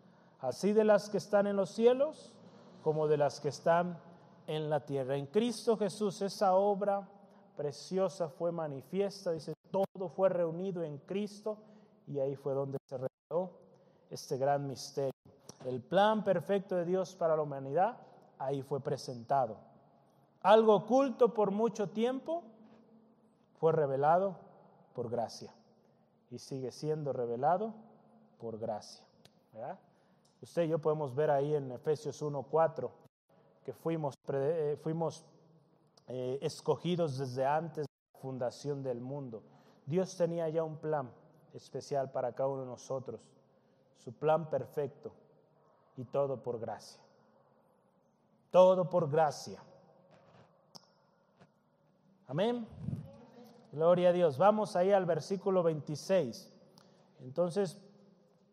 [0.41, 2.33] así de las que están en los cielos
[2.83, 3.99] como de las que están
[4.47, 5.15] en la tierra.
[5.15, 7.07] En Cristo Jesús esa obra
[7.55, 11.57] preciosa fue manifiesta, dice, todo fue reunido en Cristo
[12.07, 13.51] y ahí fue donde se reveló
[14.09, 15.11] este gran misterio.
[15.65, 17.97] El plan perfecto de Dios para la humanidad
[18.39, 19.57] ahí fue presentado.
[20.41, 22.43] Algo oculto por mucho tiempo
[23.59, 24.37] fue revelado
[24.95, 25.53] por gracia
[26.31, 27.75] y sigue siendo revelado
[28.39, 29.05] por gracia.
[30.41, 32.89] Usted y yo podemos ver ahí en Efesios 1.4
[33.63, 35.23] que fuimos, eh, fuimos
[36.07, 39.43] eh, escogidos desde antes de la fundación del mundo.
[39.85, 41.11] Dios tenía ya un plan
[41.53, 43.21] especial para cada uno de nosotros
[44.03, 45.11] su plan perfecto
[45.95, 47.01] y todo por gracia.
[48.49, 49.61] Todo por gracia.
[52.27, 52.67] Amén.
[53.71, 54.37] Gloria a Dios.
[54.37, 56.51] Vamos ahí al versículo 26.
[57.21, 57.79] Entonces,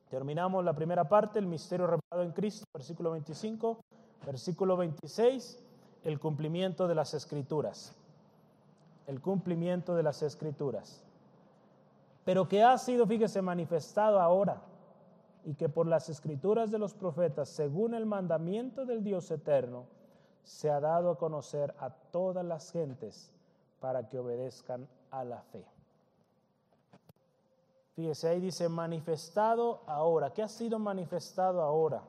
[0.08, 3.80] terminamos la primera parte, el misterio revelado en Cristo, versículo 25,
[4.26, 5.58] versículo 26,
[6.04, 7.94] el cumplimiento de las escrituras.
[9.06, 11.02] El cumplimiento de las escrituras.
[12.24, 14.60] Pero que ha sido, fíjese, manifestado ahora
[15.44, 19.86] y que por las escrituras de los profetas, según el mandamiento del Dios eterno,
[20.44, 23.32] se ha dado a conocer a todas las gentes
[23.80, 25.64] para que obedezcan a la fe.
[27.98, 30.32] Fíjese, ahí dice manifestado ahora.
[30.32, 32.04] ¿Qué ha sido manifestado ahora?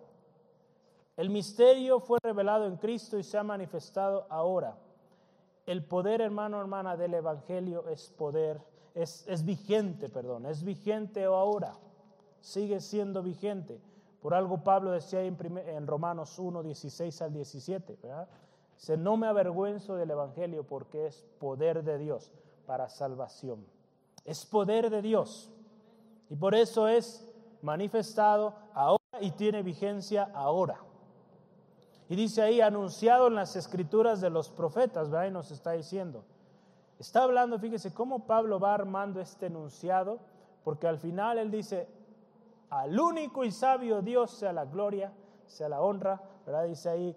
[1.17, 4.77] El misterio fue revelado en Cristo y se ha manifestado ahora.
[5.65, 8.61] El poder, hermano, hermana, del Evangelio es poder,
[8.93, 11.73] es, es vigente, perdón, es vigente ahora
[12.39, 13.81] sigue siendo vigente.
[14.21, 18.27] Por algo Pablo decía en, en Romanos 1, 16 al 17, ¿verdad?
[18.75, 22.31] Dice, no me avergüenzo del Evangelio porque es poder de Dios
[22.67, 23.65] para salvación.
[24.23, 25.49] Es poder de Dios.
[26.30, 27.25] Y por eso es
[27.61, 30.80] manifestado ahora y tiene vigencia ahora.
[32.07, 35.27] Y dice ahí, anunciado en las escrituras de los profetas, ¿verdad?
[35.27, 36.23] Y nos está diciendo.
[36.97, 40.19] Está hablando, fíjese, cómo Pablo va armando este enunciado,
[40.63, 41.88] porque al final él dice,
[42.69, 45.13] al único y sabio Dios sea la gloria,
[45.45, 46.65] sea la honra, ¿verdad?
[46.65, 47.15] Dice ahí,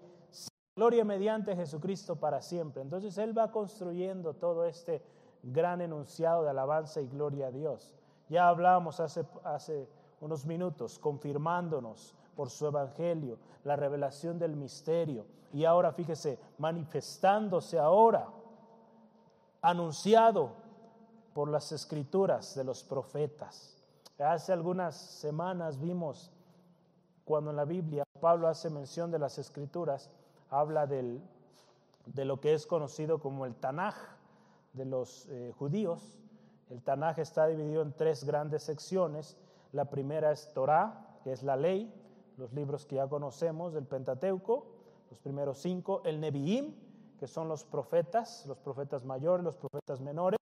[0.75, 2.81] gloria mediante Jesucristo para siempre.
[2.81, 5.03] Entonces Él va construyendo todo este
[5.43, 7.95] gran enunciado de alabanza y gloria a Dios.
[8.33, 9.87] Ya hablábamos hace, hace
[10.19, 15.27] unos minutos, confirmándonos por su evangelio, la revelación del misterio.
[15.53, 18.27] Y ahora fíjese, manifestándose ahora,
[19.61, 20.49] anunciado
[21.35, 23.77] por las escrituras de los profetas.
[24.17, 26.31] Hace algunas semanas vimos
[27.25, 30.09] cuando en la Biblia Pablo hace mención de las escrituras,
[30.49, 31.21] habla del,
[32.07, 33.93] de lo que es conocido como el Tanaj
[34.73, 36.17] de los eh, judíos.
[36.69, 39.37] El Tanaj está dividido en tres grandes secciones.
[39.71, 41.93] La primera es Torah, que es la ley,
[42.37, 44.67] los libros que ya conocemos del Pentateuco,
[45.09, 46.01] los primeros cinco.
[46.05, 46.73] El Neviim,
[47.19, 50.39] que son los profetas, los profetas mayores, los profetas menores.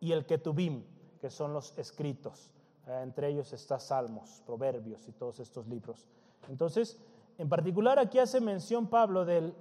[0.00, 0.84] Y el Ketubim,
[1.20, 2.50] que son los escritos.
[2.86, 6.06] Eh, entre ellos está Salmos, Proverbios y todos estos libros.
[6.48, 6.98] Entonces,
[7.38, 9.54] en particular aquí hace mención Pablo del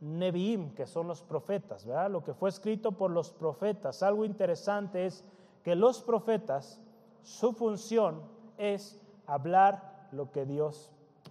[0.00, 2.10] Neviim, que son los profetas, ¿verdad?
[2.10, 4.02] Lo que fue escrito por los profetas.
[4.02, 5.24] Algo interesante es
[5.62, 6.80] que los profetas,
[7.22, 8.22] su función
[8.58, 10.90] es hablar lo que Dios,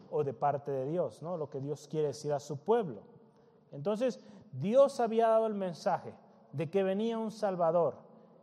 [0.09, 1.37] o de parte de Dios, ¿no?
[1.37, 3.01] Lo que Dios quiere decir a su pueblo.
[3.71, 4.19] Entonces,
[4.51, 6.13] Dios había dado el mensaje
[6.51, 7.95] de que venía un Salvador,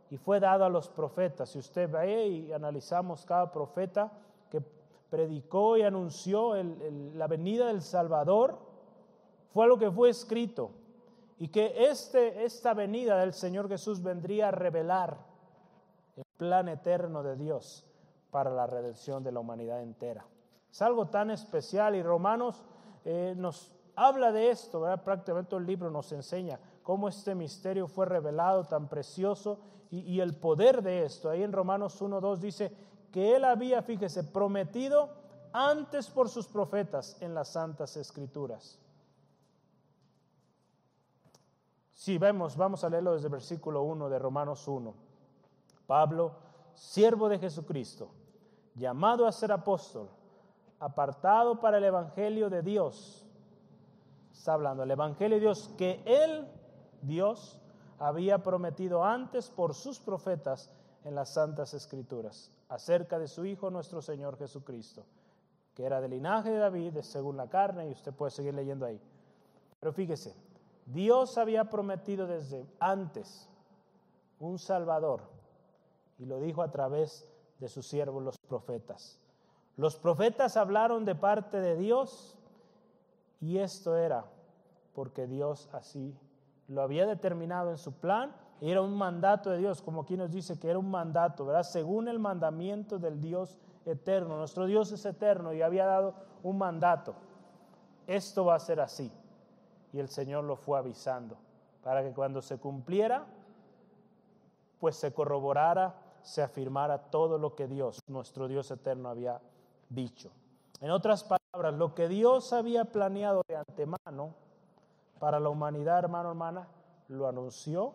[0.09, 1.49] y fue dado a los profetas.
[1.51, 4.11] Si usted ve y analizamos cada profeta
[4.49, 4.61] que
[5.09, 6.53] predicó y anunció
[7.15, 8.57] la venida del Salvador,
[9.53, 10.71] fue lo que fue escrito.
[11.37, 15.17] Y que este, esta venida del Señor Jesús vendría a revelar
[16.15, 17.85] el plan eterno de Dios
[18.29, 20.25] para la redención de la humanidad entera.
[20.71, 22.63] Es algo tan especial y Romanos
[23.03, 28.63] eh, nos habla de esto, prácticamente el libro nos enseña cómo este misterio fue revelado
[28.63, 29.59] tan precioso
[29.91, 31.29] y, el poder de esto.
[31.29, 32.71] Ahí en Romanos 1.2 dice
[33.11, 35.09] que él había, fíjese, prometido
[35.51, 38.79] antes por sus profetas en las santas escrituras.
[42.01, 44.91] Si vemos, vamos a leerlo desde el versículo 1 de Romanos 1.
[45.85, 46.31] Pablo,
[46.73, 48.09] siervo de Jesucristo,
[48.73, 50.09] llamado a ser apóstol,
[50.79, 53.23] apartado para el Evangelio de Dios.
[54.33, 56.47] Está hablando, el Evangelio de Dios que Él,
[57.03, 57.59] Dios,
[57.99, 60.73] había prometido antes por sus profetas
[61.03, 65.05] en las santas escrituras acerca de su Hijo nuestro Señor Jesucristo,
[65.75, 68.99] que era del linaje de David, según la carne, y usted puede seguir leyendo ahí.
[69.79, 70.33] Pero fíjese,
[70.85, 73.49] Dios había prometido desde antes
[74.39, 75.21] un Salvador,
[76.17, 77.27] y lo dijo a través
[77.59, 79.19] de sus siervos los profetas.
[79.77, 82.37] Los profetas hablaron de parte de Dios,
[83.39, 84.25] y esto era
[84.93, 86.15] porque Dios así
[86.67, 90.59] lo había determinado en su plan era un mandato de Dios, como aquí nos dice
[90.59, 91.63] que era un mandato, ¿verdad?
[91.63, 94.37] Según el mandamiento del Dios eterno.
[94.37, 96.13] Nuestro Dios es eterno y había dado
[96.43, 97.15] un mandato.
[98.05, 99.11] Esto va a ser así.
[99.93, 101.37] Y el Señor lo fue avisando
[101.83, 103.25] para que cuando se cumpliera,
[104.79, 109.41] pues se corroborara, se afirmara todo lo que Dios, nuestro Dios eterno, había
[109.89, 110.31] dicho.
[110.79, 114.35] En otras palabras, lo que Dios había planeado de antemano,
[115.19, 116.67] para la humanidad, hermano, hermana,
[117.07, 117.93] lo anunció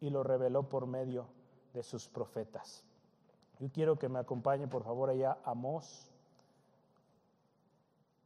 [0.00, 1.26] y lo reveló por medio
[1.72, 2.84] de sus profetas.
[3.58, 6.11] Yo quiero que me acompañe, por favor, allá a Amós.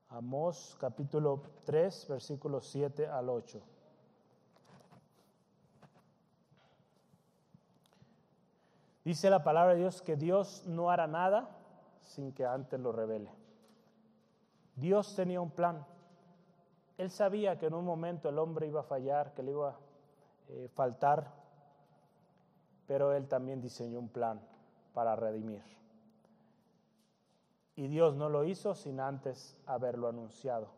[0.09, 3.61] Amós capítulo 3, versículos 7 al 8.
[9.05, 11.49] Dice la palabra de Dios que Dios no hará nada
[12.03, 13.31] sin que antes lo revele.
[14.77, 15.85] Dios tenía un plan.
[16.99, 19.77] Él sabía que en un momento el hombre iba a fallar, que le iba a
[20.49, 21.33] eh, faltar,
[22.87, 24.41] pero Él también diseñó un plan
[24.95, 25.63] para redimir.
[27.77, 30.69] Y Dios no lo hizo sin antes haberlo anunciado.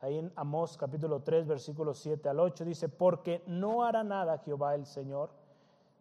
[0.00, 4.74] Ahí en Amós capítulo 3, versículos 7 al 8 dice, porque no hará nada Jehová
[4.74, 5.30] el Señor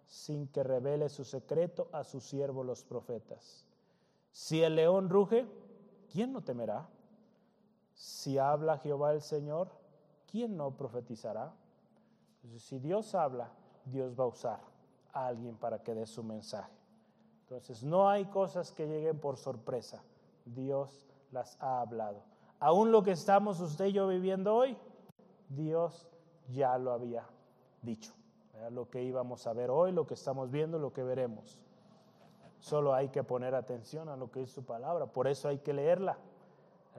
[0.07, 3.65] sin que revele su secreto a sus siervos los profetas.
[4.31, 5.45] Si el león ruge,
[6.11, 6.89] ¿quién no temerá?
[7.93, 9.69] Si habla Jehová el Señor,
[10.29, 11.53] ¿quién no profetizará?
[12.57, 13.51] si Dios habla,
[13.85, 14.59] Dios va a usar
[15.13, 16.73] a alguien para que dé su mensaje.
[17.43, 20.03] Entonces, no hay cosas que lleguen por sorpresa.
[20.45, 22.23] Dios las ha hablado.
[22.59, 24.77] Aún lo que estamos usted y yo viviendo hoy,
[25.49, 26.07] Dios
[26.49, 27.25] ya lo había
[27.81, 28.13] dicho.
[28.71, 31.59] Lo que íbamos a ver hoy, lo que estamos viendo, lo que veremos.
[32.59, 35.07] Solo hay que poner atención a lo que es su palabra.
[35.07, 36.17] Por eso hay que leerla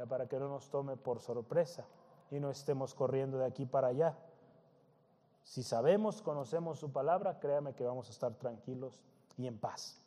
[0.08, 1.86] para que no nos tome por sorpresa
[2.30, 4.14] y no estemos corriendo de aquí para allá.
[5.44, 9.00] Si sabemos, conocemos su palabra, créame que vamos a estar tranquilos
[9.36, 10.03] y en paz.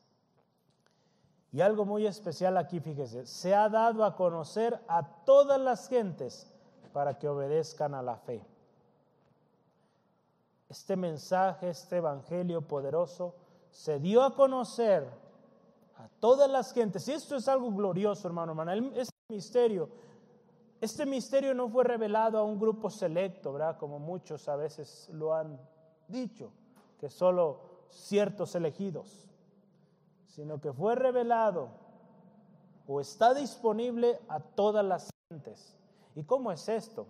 [1.57, 6.45] Y algo muy especial aquí, fíjese, se ha dado a conocer a todas las gentes
[6.93, 8.45] para que obedezcan a la fe.
[10.69, 13.33] Este mensaje, este evangelio poderoso,
[13.71, 15.09] se dio a conocer
[15.95, 17.07] a todas las gentes.
[17.07, 18.75] Y esto es algo glorioso, hermano, hermana.
[18.95, 19.89] Este misterio,
[20.79, 23.79] este misterio no fue revelado a un grupo selecto, ¿verdad?
[23.79, 25.59] Como muchos a veces lo han
[26.07, 26.51] dicho,
[26.99, 29.26] que solo ciertos elegidos,
[30.38, 31.69] sino que fue revelado
[32.88, 35.75] o está disponible a todas las gentes.
[36.13, 37.07] ¿Y cómo es esto?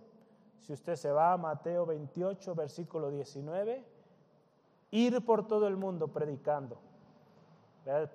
[0.60, 3.84] Si usted se va a Mateo 28, versículo 19,
[4.92, 6.78] ir por todo el mundo predicando.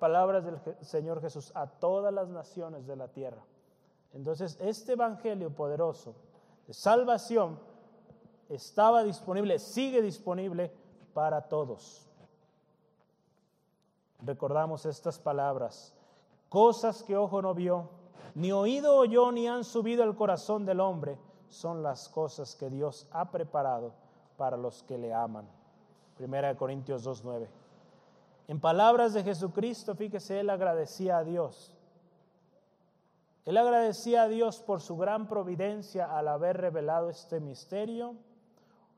[0.00, 3.44] Palabras del Señor Jesús a todas las naciones de la tierra.
[4.14, 6.16] Entonces, este evangelio poderoso
[6.66, 7.60] de salvación
[8.48, 10.72] estaba disponible, sigue disponible
[11.12, 12.10] para todos.
[14.24, 15.94] Recordamos estas palabras,
[16.48, 17.88] cosas que ojo no vio,
[18.34, 21.18] ni oído oyó, ni han subido al corazón del hombre,
[21.48, 23.92] son las cosas que Dios ha preparado
[24.36, 25.46] para los que le aman.
[26.16, 27.48] Primera de Corintios 2.9.
[28.48, 31.74] En palabras de Jesucristo, fíjese, él agradecía a Dios
[33.44, 38.14] él agradecía a Dios por su gran providencia al haber revelado este misterio,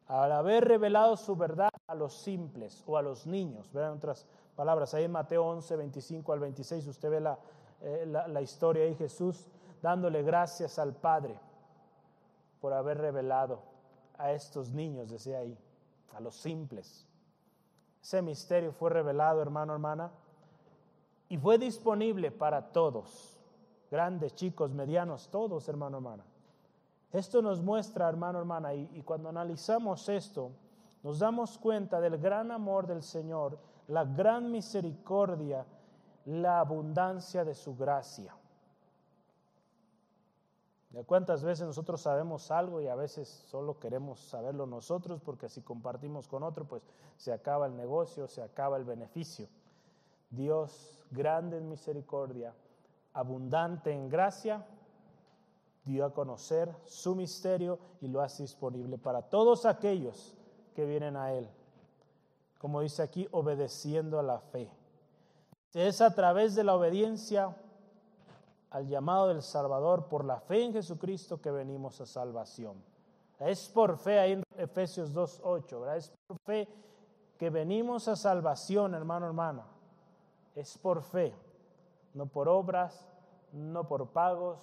[0.07, 3.73] al haber revelado su verdad a los simples o a los niños.
[3.73, 4.25] Vean otras
[4.57, 7.39] palabras, ahí en Mateo 11, 25 al 26, usted ve la,
[7.83, 9.47] eh, la, la historia ahí, Jesús
[9.83, 11.39] dándole gracias al Padre
[12.61, 13.61] por haber revelado
[14.19, 15.57] a estos niños, decía ahí,
[16.15, 17.07] a los simples.
[18.03, 20.11] Ese misterio fue revelado, hermano, hermana,
[21.29, 23.39] y fue disponible para todos
[23.91, 26.25] grandes, chicos, medianos, todos, hermano, hermana.
[27.13, 30.51] Esto nos muestra, hermano, hermana, y, cuando analizamos esto,
[31.03, 35.65] nos damos cuenta del gran amor del Señor, la gran misericordia,
[36.27, 38.35] la abundancia de su gracia.
[40.91, 45.61] ¿De cuántas veces nosotros sabemos algo y a veces solo queremos saberlo nosotros porque si
[45.61, 46.83] compartimos con otro, pues
[47.17, 49.47] se acaba el negocio, se acaba el beneficio?
[50.31, 52.55] Dios, grande en misericordia,
[53.13, 54.67] abundante en gracia,
[55.85, 60.35] dio a conocer su misterio y lo hace disponible para todos aquellos
[60.75, 61.49] que vienen a Él.
[62.59, 64.71] Como dice aquí, obedeciendo a la fe.
[65.73, 67.55] Es a través de la obediencia
[68.71, 72.83] al llamado del Salvador por la fe en Jesucristo que venimos a salvación.
[73.39, 76.69] Es por fe, ahí en Efesios 2.8, es por fe
[77.39, 79.67] que venimos a salvación, hermano, hermana.
[80.55, 81.35] Es por fe
[82.17, 83.07] no por obras,
[83.53, 84.59] no por pagos,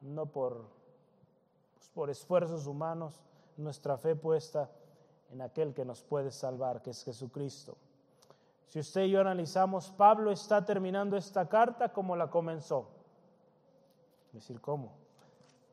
[0.00, 0.66] no por,
[1.74, 3.22] pues, por esfuerzos humanos,
[3.56, 4.68] nuestra fe puesta
[5.32, 7.76] en aquel que nos puede salvar, que es Jesucristo.
[8.68, 12.88] Si usted y yo analizamos, Pablo está terminando esta carta como la comenzó.
[14.28, 14.92] Es decir, ¿cómo?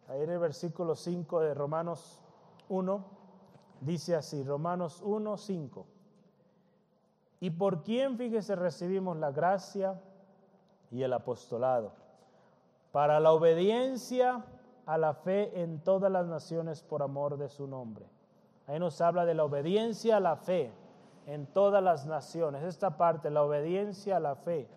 [0.07, 2.19] Ahí en el versículo 5 de Romanos
[2.69, 3.05] 1,
[3.81, 5.85] dice así, Romanos 1, 5.
[7.41, 10.01] ¿Y por quién, fíjese, recibimos la gracia
[10.91, 11.93] y el apostolado,
[12.91, 14.43] para la obediencia
[14.85, 18.07] a la fe en todas las naciones por amor de su nombre.
[18.69, 20.71] Ahí nos habla de la obediencia a la fe
[21.25, 22.61] en todas las naciones.
[22.61, 24.69] Esta parte, la obediencia a la fe.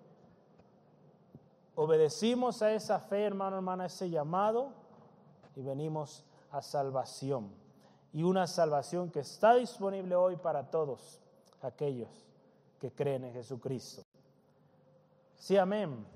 [1.74, 4.70] Obedecimos a esa fe, hermano, hermana, ese llamado
[5.54, 7.50] y venimos a salvación.
[8.14, 11.20] Y una salvación que está disponible hoy para todos
[11.60, 12.08] aquellos
[12.80, 14.00] que creen en Jesucristo.
[15.36, 16.06] Sí, amén.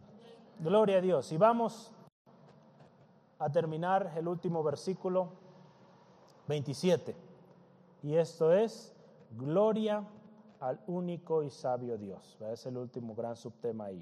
[0.60, 1.30] Gloria a Dios.
[1.30, 1.92] Y vamos
[3.38, 5.28] a terminar el último versículo
[6.48, 7.25] 27.
[8.06, 8.94] Y esto es,
[9.32, 10.06] gloria
[10.60, 12.38] al único y sabio Dios.
[12.52, 14.00] Es el último gran subtema ahí.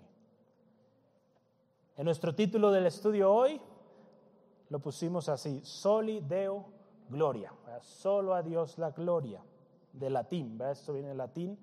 [1.96, 3.58] En nuestro título del estudio hoy
[4.68, 6.66] lo pusimos así, Soli Deo
[7.08, 7.50] Gloria,
[7.80, 9.42] solo a Dios la gloria,
[9.94, 11.58] de latín, esto viene de latín,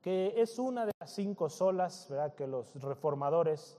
[0.00, 2.34] que es una de las cinco solas ¿verdad?
[2.34, 3.78] que los reformadores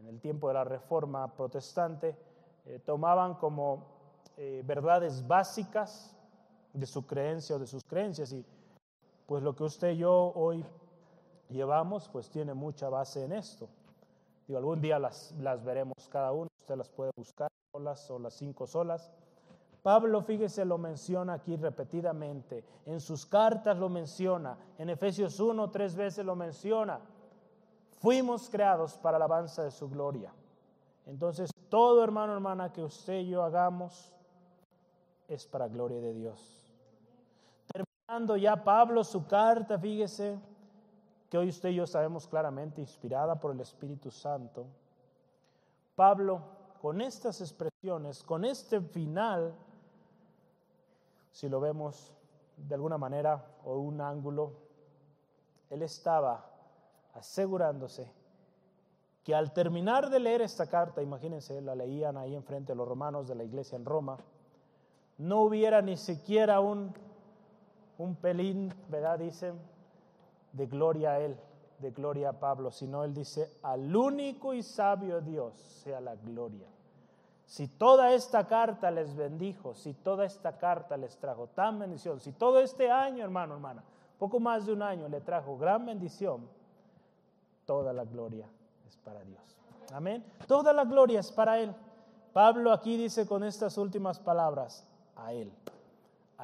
[0.00, 2.16] en el tiempo de la reforma protestante
[2.64, 3.86] eh, tomaban como
[4.36, 6.13] eh, verdades básicas
[6.74, 8.32] de su creencia o de sus creencias.
[8.32, 8.44] Y
[9.26, 10.64] pues lo que usted y yo hoy
[11.48, 13.68] llevamos, pues tiene mucha base en esto.
[14.46, 18.34] Digo, algún día las, las veremos cada uno, usted las puede buscar, solas o las
[18.34, 19.10] cinco solas.
[19.82, 22.64] Pablo, fíjese, lo menciona aquí repetidamente.
[22.86, 24.56] En sus cartas lo menciona.
[24.78, 27.00] En Efesios 1, tres veces lo menciona.
[28.00, 30.32] Fuimos creados para la alabanza de su gloria.
[31.06, 34.14] Entonces, todo hermano, hermana, que usted y yo hagamos
[35.28, 36.63] es para gloria de Dios.
[38.36, 40.38] Ya Pablo su carta, fíjese,
[41.28, 44.66] que hoy usted y yo sabemos claramente, inspirada por el Espíritu Santo.
[45.96, 46.40] Pablo,
[46.80, 49.52] con estas expresiones, con este final,
[51.32, 52.12] si lo vemos
[52.56, 54.52] de alguna manera o un ángulo,
[55.70, 56.46] él estaba
[57.14, 58.08] asegurándose
[59.24, 63.34] que al terminar de leer esta carta, imagínense, la leían ahí enfrente los romanos de
[63.34, 64.18] la iglesia en Roma,
[65.18, 66.94] no hubiera ni siquiera un,
[67.98, 69.18] un pelín, ¿verdad?
[69.18, 69.58] Dicen,
[70.52, 71.36] de gloria a Él,
[71.78, 76.66] de gloria a Pablo, sino Él dice, al único y sabio Dios sea la gloria.
[77.46, 82.32] Si toda esta carta les bendijo, si toda esta carta les trajo tan bendición, si
[82.32, 83.82] todo este año, hermano, hermana,
[84.18, 86.48] poco más de un año le trajo gran bendición,
[87.66, 88.46] toda la gloria
[88.88, 89.40] es para Dios.
[89.92, 90.24] Amén.
[90.46, 91.74] Toda la gloria es para Él.
[92.32, 94.86] Pablo aquí dice con estas últimas palabras,
[95.16, 95.52] a Él,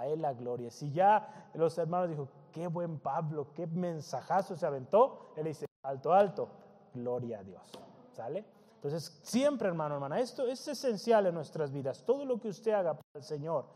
[0.01, 0.71] a Él la gloria.
[0.71, 6.13] Si ya los hermanos dijo, qué buen Pablo, qué mensajazo se aventó, Él dice, alto,
[6.13, 6.49] alto,
[6.95, 7.71] gloria a Dios.
[8.13, 8.45] ¿Sale?
[8.77, 12.03] Entonces, siempre, hermano, hermana, esto es esencial en nuestras vidas.
[12.05, 13.67] Todo lo que usted haga para el Señor,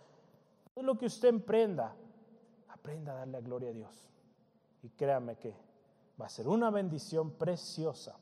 [0.73, 1.95] todo lo que usted emprenda,
[2.69, 4.11] aprenda a darle gloria a Dios.
[4.83, 5.55] Y créame que
[6.21, 8.17] va a ser una bendición preciosa.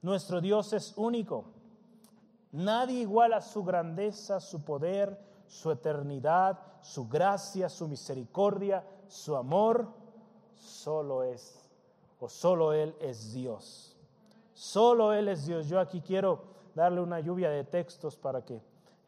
[0.00, 1.44] Nuestro Dios es único.
[2.52, 9.88] Nadie iguala su grandeza, su poder, su eternidad, su gracia, su misericordia, su amor.
[10.56, 11.58] Solo es,
[12.20, 13.96] o solo Él es Dios.
[14.52, 15.66] Solo Él es Dios.
[15.68, 16.44] Yo aquí quiero
[16.74, 18.56] darle una lluvia de textos para que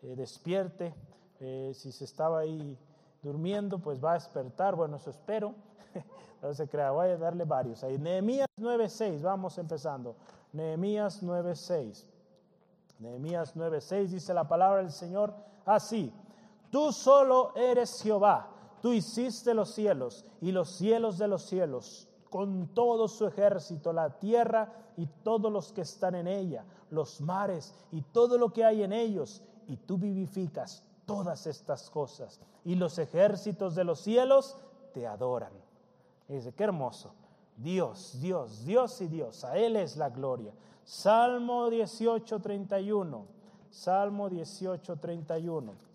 [0.02, 0.94] eh, despierte.
[1.40, 2.76] Eh, si se estaba ahí
[3.22, 4.74] durmiendo, pues va a despertar.
[4.74, 5.54] Bueno, eso espero.
[6.42, 7.84] no se crea, voy a darle varios.
[7.84, 10.16] Ahí, Nehemías 9.6, vamos empezando.
[10.52, 12.04] Nehemías 9.6.
[12.98, 15.34] Nehemías 9.6 dice la palabra del Señor
[15.64, 16.12] así.
[16.70, 18.48] Tú solo eres Jehová.
[18.80, 24.18] Tú hiciste los cielos y los cielos de los cielos con todo su ejército, la
[24.18, 28.82] tierra y todos los que están en ella, los mares y todo lo que hay
[28.82, 34.56] en ellos, y tú vivificas todas estas cosas, y los ejércitos de los cielos
[34.94, 35.52] te adoran.
[36.28, 37.12] dice, qué hermoso.
[37.56, 40.52] Dios, Dios, Dios y Dios, a Él es la gloria.
[40.84, 43.26] Salmo 18, 31.
[43.70, 45.89] Salmo 18, 31.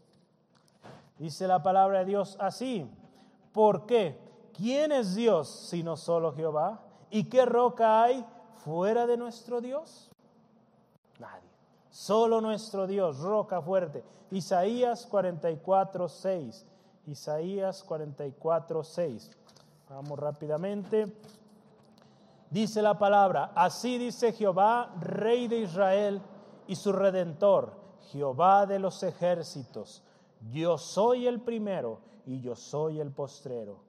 [1.18, 2.90] Dice la palabra de Dios así.
[3.54, 4.26] ¿Por qué?
[4.58, 6.80] ¿quién es Dios sino solo Jehová?
[7.10, 8.26] ¿Y qué roca hay
[8.64, 10.10] fuera de nuestro Dios?
[11.20, 11.50] Nadie.
[11.90, 14.04] Solo nuestro Dios, roca fuerte.
[14.32, 16.66] Isaías 44, 6.
[17.08, 19.32] Isaías 44, 6.
[19.90, 21.16] Vamos rápidamente.
[22.50, 26.22] Dice la palabra, así dice Jehová, Rey de Israel
[26.68, 27.74] y su Redentor,
[28.12, 30.04] Jehová de los ejércitos.
[30.52, 33.80] Yo soy el primero y yo soy el postrero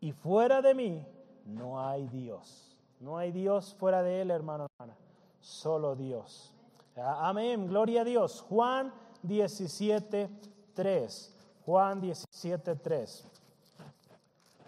[0.00, 1.06] y fuera de mí
[1.46, 2.78] no hay Dios.
[3.00, 4.96] No hay Dios fuera de él, hermano, hermana.
[5.40, 6.52] Solo Dios.
[6.96, 7.66] Amén.
[7.66, 8.44] Gloria a Dios.
[8.48, 8.92] Juan
[9.22, 10.30] 17,
[10.74, 11.34] 3.
[11.64, 13.24] Juan 17, 3.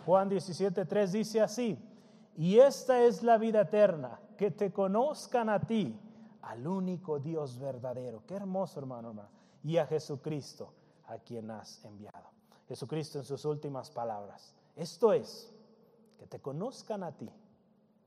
[0.05, 1.78] Juan 17, 3 dice así.
[2.36, 5.99] Y esta es la vida eterna, que te conozcan a ti,
[6.43, 8.22] al único Dios verdadero.
[8.26, 9.28] Qué hermoso, hermano, hermano.
[9.64, 10.72] Y a Jesucristo,
[11.09, 12.31] a quien has enviado.
[12.69, 14.55] Jesucristo en sus últimas palabras.
[14.77, 15.53] Esto es,
[16.19, 17.31] que te conozcan a ti,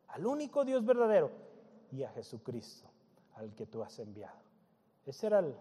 [0.09, 1.31] al único Dios verdadero,
[1.91, 2.87] y a Jesucristo,
[3.35, 4.37] al que tú has enviado.
[5.05, 5.55] Ese era el,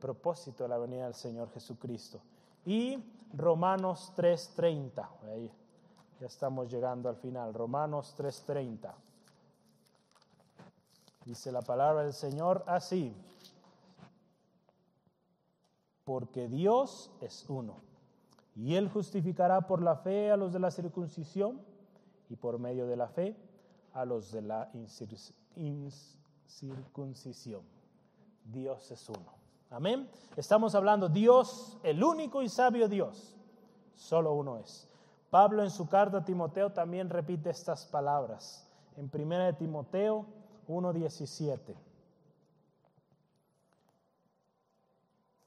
[0.00, 2.20] propósito de la venida del Señor Jesucristo.
[2.64, 3.02] Y
[3.32, 5.08] Romanos 3:30,
[6.20, 8.92] ya estamos llegando al final, Romanos 3:30.
[11.24, 13.14] Dice la palabra del Señor así.
[16.06, 17.74] Porque Dios es uno.
[18.54, 21.60] Y Él justificará por la fe a los de la circuncisión
[22.30, 23.36] y por medio de la fe
[23.92, 24.70] a los de la
[25.56, 27.62] incircuncisión.
[28.44, 29.34] Dios es uno.
[29.68, 30.08] Amén.
[30.36, 33.34] Estamos hablando Dios, el único y sabio Dios.
[33.96, 34.88] Solo uno es.
[35.30, 38.70] Pablo en su carta a Timoteo también repite estas palabras.
[38.96, 40.24] En 1 Timoteo
[40.68, 41.74] 1.17.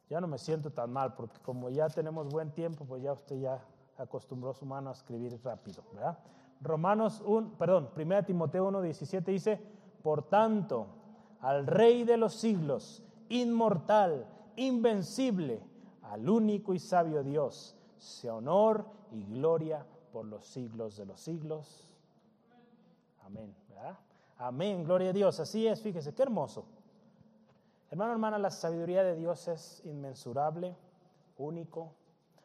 [0.09, 3.39] Ya no me siento tan mal porque como ya tenemos buen tiempo, pues ya usted
[3.39, 3.63] ya
[3.97, 6.17] acostumbró su mano a escribir rápido, ¿verdad?
[6.61, 9.61] Romanos 1, perdón, 1 Timoteo 1.17 dice,
[10.01, 10.87] por tanto,
[11.41, 15.61] al Rey de los siglos, inmortal, invencible,
[16.01, 21.93] al único y sabio Dios, sea honor y gloria por los siglos de los siglos.
[23.23, 23.53] Amén.
[24.37, 25.39] Amén, gloria a Dios.
[25.39, 26.65] Así es, fíjese, qué hermoso.
[27.91, 30.75] Hermano, hermana, la sabiduría de Dios es inmensurable,
[31.37, 31.91] único.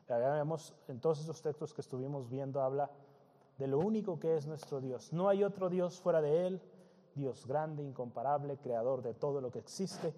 [0.09, 2.91] Vemos en todos esos textos que estuvimos viendo, habla
[3.59, 5.13] de lo único que es nuestro Dios.
[5.13, 6.63] No hay otro Dios fuera de Él,
[7.15, 10.15] Dios grande, incomparable, creador de todo lo que existe.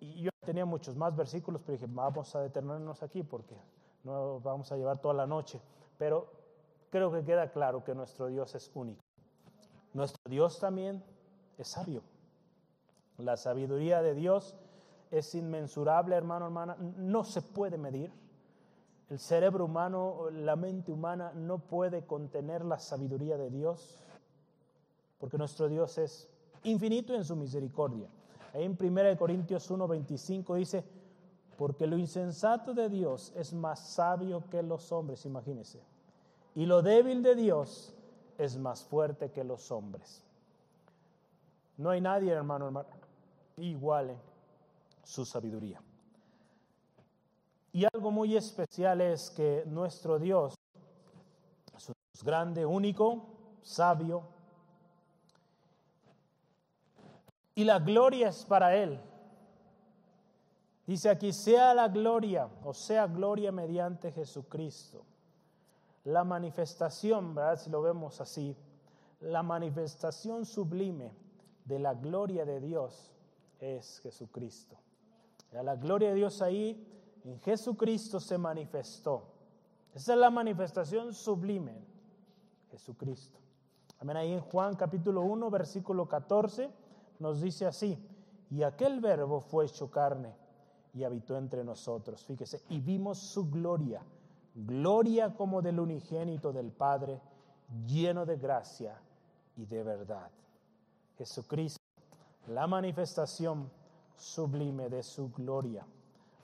[0.00, 3.54] Y yo tenía muchos más versículos, pero dije, vamos a detenernos aquí porque
[4.02, 5.60] no vamos a llevar toda la noche.
[5.98, 6.32] Pero
[6.90, 9.02] creo que queda claro que nuestro Dios es único.
[9.94, 11.04] Nuestro Dios también
[11.56, 12.02] es sabio.
[13.18, 14.54] La sabiduría de Dios
[15.10, 16.76] es inmensurable, hermano, hermana.
[16.96, 18.12] No se puede medir.
[19.10, 23.98] El cerebro humano, la mente humana no puede contener la sabiduría de Dios,
[25.18, 26.28] porque nuestro Dios es
[26.64, 28.08] infinito en su misericordia.
[28.52, 30.84] Ahí en 1 Corintios 1:25 dice,
[31.56, 35.80] porque lo insensato de Dios es más sabio que los hombres, imagínense.
[36.54, 37.94] Y lo débil de Dios
[38.36, 40.22] es más fuerte que los hombres.
[41.78, 42.88] No hay nadie, hermano, hermano,
[43.58, 44.16] iguale
[45.04, 45.80] su sabiduría.
[47.72, 50.54] Y algo muy especial es que nuestro Dios
[52.12, 53.26] es grande, único,
[53.62, 54.22] sabio,
[57.54, 59.00] y la gloria es para Él.
[60.86, 65.04] Dice aquí, sea la gloria, o sea gloria mediante Jesucristo.
[66.04, 67.58] La manifestación, ¿verdad?
[67.60, 68.56] Si lo vemos así,
[69.20, 71.12] la manifestación sublime
[71.64, 73.10] de la gloria de Dios
[73.60, 74.76] es Jesucristo.
[75.52, 76.86] La gloria de Dios ahí
[77.24, 79.22] en Jesucristo se manifestó.
[79.94, 81.74] Esa es la manifestación sublime,
[82.70, 83.38] Jesucristo.
[84.00, 84.16] Amén.
[84.16, 86.70] Ahí en Juan capítulo 1, versículo 14,
[87.18, 87.98] nos dice así,
[88.50, 90.34] y aquel verbo fue hecho carne
[90.94, 92.24] y habitó entre nosotros.
[92.24, 94.02] Fíjese, y vimos su gloria,
[94.54, 97.20] gloria como del unigénito del Padre,
[97.86, 99.00] lleno de gracia
[99.56, 100.30] y de verdad.
[101.16, 101.77] Jesucristo,
[102.48, 103.70] la manifestación
[104.16, 105.86] sublime de su gloria.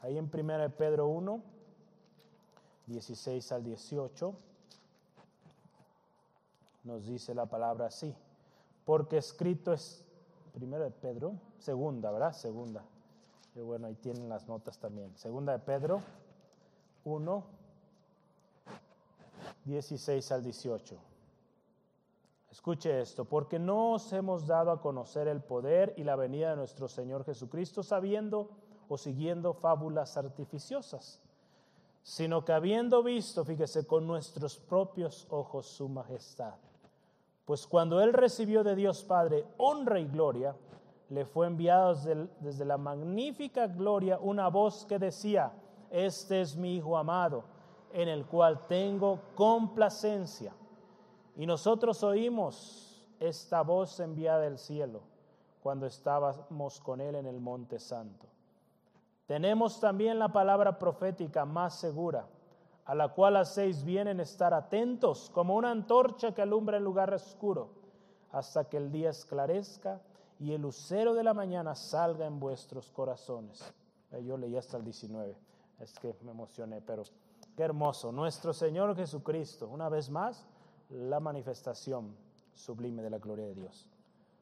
[0.03, 1.43] Ahí en 1 Pedro 1,
[2.87, 4.35] 16 al 18,
[6.85, 8.15] nos dice la palabra así,
[8.85, 10.05] porque escrito es,
[10.53, 12.33] primero de Pedro, segunda, ¿verdad?
[12.33, 12.85] Segunda.
[13.55, 15.17] Y bueno, ahí tienen las notas también.
[15.17, 16.03] Segunda de Pedro
[17.05, 17.45] 1,
[19.65, 21.14] 16 al 18.
[22.55, 26.57] Escuche esto, porque no os hemos dado a conocer el poder y la venida de
[26.57, 28.49] nuestro Señor Jesucristo, sabiendo
[28.89, 31.21] o siguiendo fábulas artificiosas,
[32.05, 36.55] sino que habiendo visto, fíjese, con nuestros propios ojos su majestad.
[37.45, 40.55] Pues cuando él recibió de Dios Padre honra y gloria,
[41.09, 45.53] le fue enviado desde, desde la magnífica gloria una voz que decía,
[45.91, 47.43] este es mi Hijo amado,
[47.93, 50.55] en el cual tengo complacencia.
[51.37, 55.03] Y nosotros oímos esta voz enviada del cielo
[55.63, 58.27] cuando estábamos con él en el monte santo.
[59.27, 62.27] Tenemos también la palabra profética más segura,
[62.85, 67.13] a la cual hacéis bien en estar atentos como una antorcha que alumbra el lugar
[67.15, 67.71] oscuro,
[68.31, 70.03] hasta que el día esclarezca
[70.39, 73.73] y el lucero de la mañana salga en vuestros corazones.
[74.23, 75.35] Yo leí hasta el 19,
[75.81, 77.05] es que me emocioné, pero
[77.57, 78.13] qué hermoso.
[78.13, 80.47] Nuestro Señor Jesucristo, una vez más,
[80.91, 82.15] la manifestación
[82.53, 83.89] sublime de la gloria de Dios.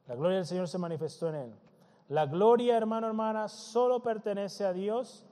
[0.06, 1.54] La gloria del Señor se manifestó en él.
[2.08, 5.24] La gloria, hermano, hermana, solo pertenece a Dios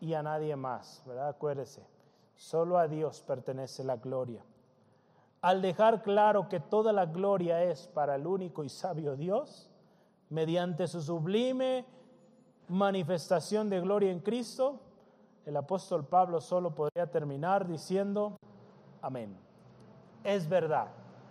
[0.00, 1.28] y a nadie más, ¿verdad?
[1.28, 1.86] Acuérdese,
[2.34, 4.42] solo a Dios pertenece la gloria.
[5.40, 9.70] Al dejar claro que toda la gloria es para el único y sabio Dios,
[10.30, 11.84] mediante su sublime
[12.68, 14.80] manifestación de gloria en Cristo,
[15.44, 18.38] el apóstol Pablo solo podría terminar diciendo,
[19.02, 19.43] amén.
[20.24, 20.88] Es verdad,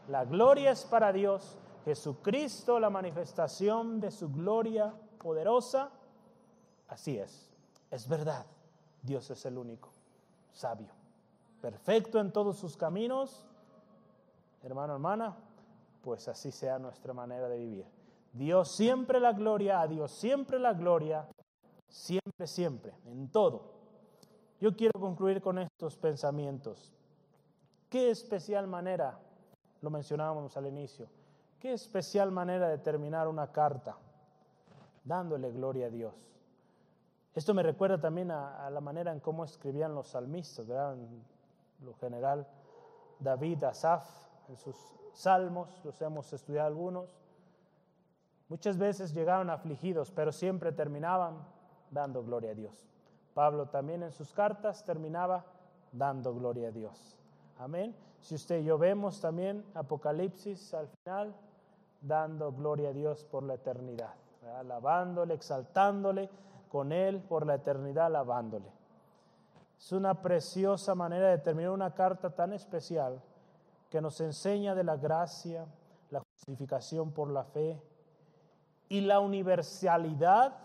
[0.08, 5.90] la gloria es para Dios Jesucristo, la manifestación de su gloria poderosa,
[6.88, 7.50] así es,
[7.92, 8.46] es verdad.
[9.02, 9.90] Dios es el único
[10.54, 10.88] sabio,
[11.62, 13.46] perfecto en todos sus caminos.
[14.62, 15.36] Hermano, hermana,
[16.02, 17.86] pues así sea nuestra manera de vivir.
[18.32, 21.28] Dios siempre la gloria, a Dios siempre la gloria,
[21.90, 23.74] siempre, siempre, en todo.
[24.62, 26.94] Yo quiero concluir con estos pensamientos.
[27.94, 29.20] Qué especial manera,
[29.82, 31.08] lo mencionábamos al inicio,
[31.60, 33.96] qué especial manera de terminar una carta,
[35.04, 36.16] dándole gloria a Dios.
[37.36, 40.98] Esto me recuerda también a, la manera en cómo escribían los salmistas, ¿verdad?
[41.86, 42.48] Lo general,
[43.20, 44.10] David, Asaf,
[44.50, 44.76] en sus
[45.14, 47.16] salmos, los hemos estudiado algunos.
[48.50, 51.46] Muchas veces llegaban afligidos, pero siempre terminaban
[51.92, 52.88] dando gloria a Dios.
[53.36, 55.46] Pablo también en sus cartas terminaba
[55.92, 57.20] dando gloria a Dios.
[57.60, 57.96] Amén.
[58.20, 61.36] Si usted y yo vemos también Apocalipsis al final,
[62.02, 64.14] dando gloria a Dios por la eternidad,
[64.58, 66.30] alabándole, exaltándole
[66.70, 68.72] con Él por la eternidad, alabándole.
[69.78, 73.22] Es una preciosa manera de terminar una carta tan especial
[73.90, 75.66] que nos enseña de la gracia,
[76.10, 77.82] la justificación por la fe
[78.90, 80.56] y la universalidad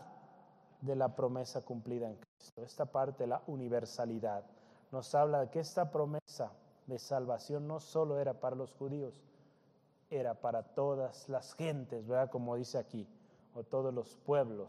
[0.80, 2.62] de la promesa cumplida en Cristo.
[2.62, 4.44] Esta parte, la universalidad,
[4.92, 6.52] nos habla de que esta promesa
[6.88, 9.22] de salvación no solo era para los judíos,
[10.10, 12.30] era para todas las gentes, ¿verdad?
[12.30, 13.06] Como dice aquí,
[13.54, 14.68] o todos los pueblos,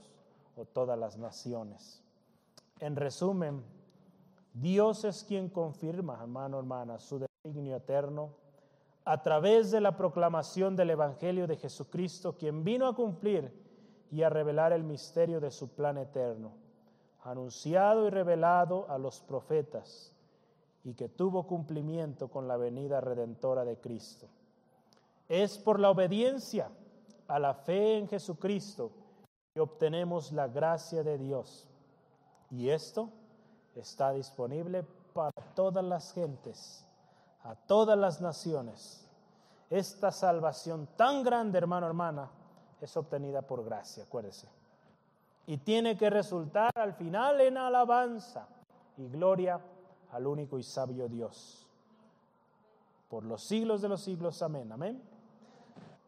[0.58, 2.04] o todas las naciones.
[2.80, 3.64] En resumen,
[4.54, 8.32] Dios es quien confirma, hermano, hermana, su designio eterno
[9.06, 13.52] a través de la proclamación del Evangelio de Jesucristo, quien vino a cumplir
[14.12, 16.52] y a revelar el misterio de su plan eterno,
[17.24, 20.14] anunciado y revelado a los profetas,
[20.84, 24.28] y que tuvo cumplimiento con la venida redentora de Cristo.
[25.28, 26.70] Es por la obediencia
[27.28, 28.92] a la fe en Jesucristo
[29.54, 31.68] que obtenemos la gracia de Dios.
[32.50, 33.10] Y esto
[33.76, 36.86] está disponible para todas las gentes
[37.44, 39.06] a todas las naciones.
[39.70, 42.30] Esta salvación tan grande, hermano, hermana,
[42.82, 44.48] es obtenida por gracia, acuérdese.
[45.46, 48.48] Y tiene que resultar al final en alabanza
[48.98, 49.60] y gloria
[50.12, 51.68] al único y sabio Dios.
[53.10, 55.01] Por los siglos de los siglos, amén, amén.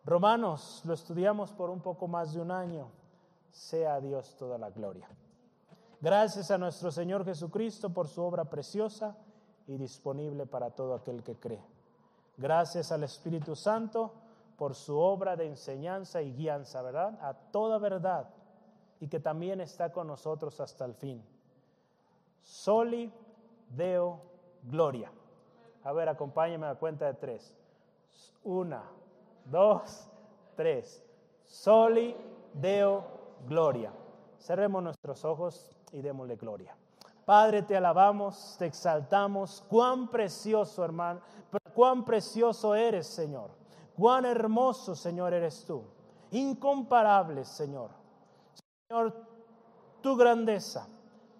[0.05, 2.87] Romanos, lo estudiamos por un poco más de un año.
[3.51, 5.07] Sea a Dios toda la gloria.
[5.99, 9.15] Gracias a nuestro Señor Jesucristo por su obra preciosa
[9.67, 11.63] y disponible para todo aquel que cree.
[12.37, 14.13] Gracias al Espíritu Santo
[14.57, 17.19] por su obra de enseñanza y guianza, ¿verdad?
[17.21, 18.29] A toda verdad
[18.99, 21.21] y que también está con nosotros hasta el fin.
[22.43, 23.11] Soli
[23.76, 24.22] Deo
[24.63, 25.11] Gloria.
[25.84, 27.55] A ver, acompáñeme a cuenta de tres.
[28.43, 28.84] Una,
[29.45, 30.09] dos,
[30.55, 31.03] tres.
[31.45, 32.15] Soli
[32.53, 33.03] Deo
[33.47, 33.91] Gloria.
[34.39, 36.76] Cerremos nuestros ojos y démosle gloria.
[37.26, 39.63] Padre, te alabamos, te exaltamos.
[39.69, 41.22] Cuán precioso, hermano,
[41.74, 43.51] cuán precioso eres, Señor.
[43.95, 45.84] Cuán hermoso, Señor, eres tú.
[46.32, 47.91] Incomparable, Señor.
[48.88, 49.13] Señor,
[50.01, 50.88] tu grandeza,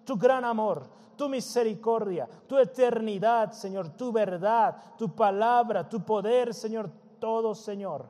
[0.04, 6.90] tu gran amor, tu misericordia, tu eternidad, Señor, tu verdad, tu palabra, tu poder, Señor,
[7.18, 8.06] todo, Señor,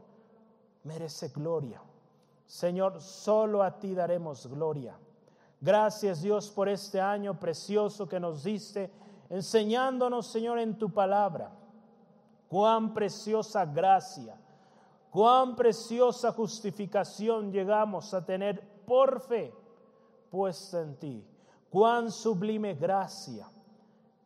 [0.84, 1.80] merece gloria.
[2.46, 4.96] Señor, solo a ti daremos gloria.
[5.60, 8.90] Gracias Dios por este año precioso que nos diste,
[9.30, 11.50] enseñándonos, Señor, en tu palabra.
[12.48, 14.36] Cuán preciosa gracia,
[15.10, 19.54] cuán preciosa justificación llegamos a tener por fe
[20.30, 21.31] puesta en ti.
[21.72, 23.48] Cuán sublime gracia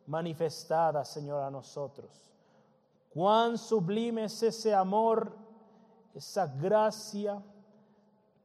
[0.05, 2.29] manifestada, Señor, a nosotros.
[3.09, 5.31] Cuán sublime es ese amor,
[6.13, 7.41] esa gracia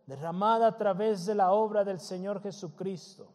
[0.07, 3.27] derramada a través de la obra del Señor Jesucristo.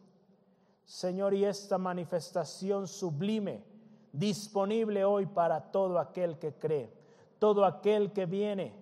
[0.86, 3.62] Señor, y esta manifestación sublime,
[4.10, 6.90] disponible hoy para todo aquel que cree,
[7.38, 8.74] todo aquel que viene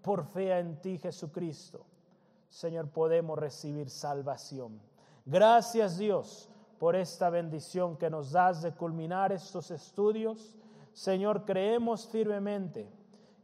[0.00, 1.84] por fe en ti, Jesucristo.
[2.48, 4.80] Señor, podemos recibir salvación.
[5.24, 6.48] Gracias Dios
[6.78, 10.56] por esta bendición que nos das de culminar estos estudios.
[10.92, 12.90] Señor, creemos firmemente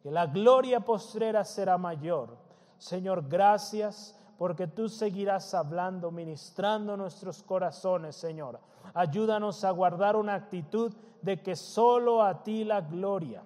[0.03, 2.47] que la gloria postrera será mayor
[2.79, 8.61] Señor, gracias porque tú seguirás hablando, ministrando nuestros corazones, Señor.
[8.95, 13.43] Ayúdanos a guardar una actitud de que solo a ti la gloria.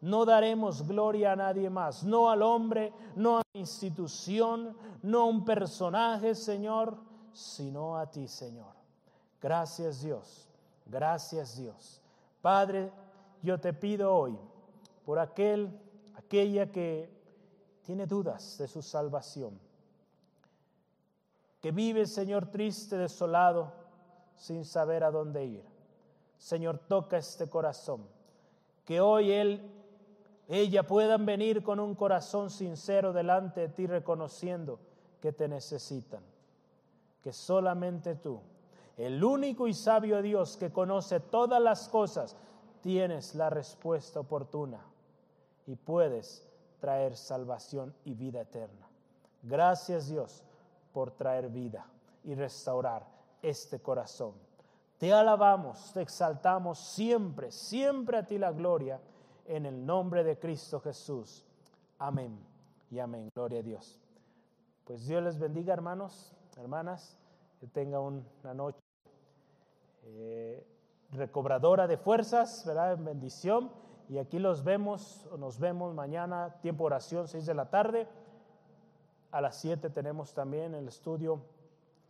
[0.00, 5.26] No daremos gloria a nadie más, no al hombre, no a la institución, no a
[5.26, 6.96] un personaje, Señor,
[7.32, 8.74] sino a ti, Señor.
[9.40, 10.48] Gracias Dios,
[10.86, 12.00] gracias Dios.
[12.40, 12.90] Padre,
[13.42, 14.38] yo te pido hoy
[15.04, 15.70] por aquel,
[16.14, 17.10] aquella que
[17.82, 19.58] tiene dudas de su salvación,
[21.60, 23.72] que vive, Señor, triste, desolado,
[24.36, 25.64] sin saber a dónde ir.
[26.36, 28.04] Señor, toca este corazón.
[28.84, 29.70] Que hoy él,
[30.48, 34.80] ella puedan venir con un corazón sincero delante de ti reconociendo
[35.20, 36.24] que te necesitan.
[37.22, 38.40] Que solamente tú,
[38.96, 42.36] el único y sabio Dios que conoce todas las cosas,
[42.82, 44.80] tienes la respuesta oportuna
[45.66, 46.46] y puedes
[46.80, 48.88] traer salvación y vida eterna.
[49.42, 50.42] Gracias Dios
[50.92, 51.86] por traer vida
[52.24, 53.06] y restaurar
[53.40, 54.34] este corazón.
[54.98, 59.00] Te alabamos, te exaltamos siempre, siempre a ti la gloria,
[59.46, 61.44] en el nombre de Cristo Jesús.
[61.98, 62.38] Amén
[62.90, 63.28] y amén.
[63.34, 63.98] Gloria a Dios.
[64.84, 67.18] Pues Dios les bendiga, hermanos, hermanas,
[67.60, 68.78] que tenga una noche
[70.04, 70.66] eh,
[71.12, 72.98] recobradora de fuerzas, ¿verdad?
[72.98, 73.70] bendición.
[74.08, 78.08] Y aquí los vemos, nos vemos mañana, tiempo oración, 6 de la tarde.
[79.30, 81.40] A las 7 tenemos también el estudio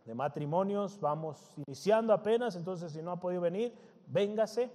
[0.05, 0.99] de matrimonios.
[0.99, 3.73] Vamos iniciando apenas, entonces si no ha podido venir,
[4.07, 4.71] véngase.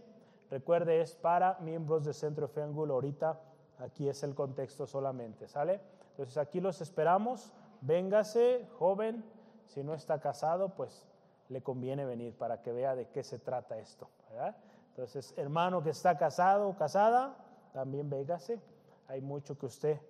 [0.50, 2.94] Recuerde, es para miembros de Centro Fe Angulo.
[2.94, 3.38] Ahorita
[3.78, 5.80] aquí es el contexto solamente, ¿sale?
[6.12, 7.52] Entonces aquí los esperamos.
[7.82, 9.24] Véngase, joven.
[9.68, 11.06] Si no está casado, pues
[11.48, 14.56] le conviene venir para que vea de qué se trata esto, ¿verdad?
[14.90, 17.36] Entonces, hermano que está casado o casada,
[17.72, 18.60] también véngase.
[19.06, 20.00] Hay mucho que usted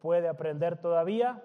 [0.00, 1.42] puede aprender todavía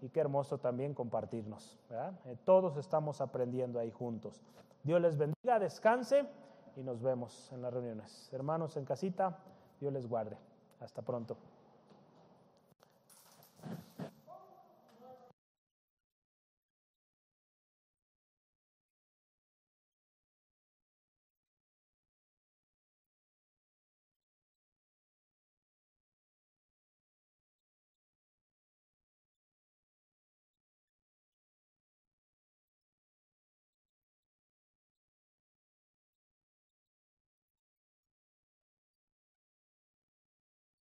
[0.00, 1.78] y qué hermoso también compartirnos.
[2.26, 4.42] Eh, todos estamos aprendiendo ahí juntos.
[4.82, 6.26] Dios les bendiga, descanse
[6.76, 8.28] y nos vemos en las reuniones.
[8.32, 9.38] Hermanos en casita,
[9.80, 10.36] Dios les guarde.
[10.80, 11.36] Hasta pronto.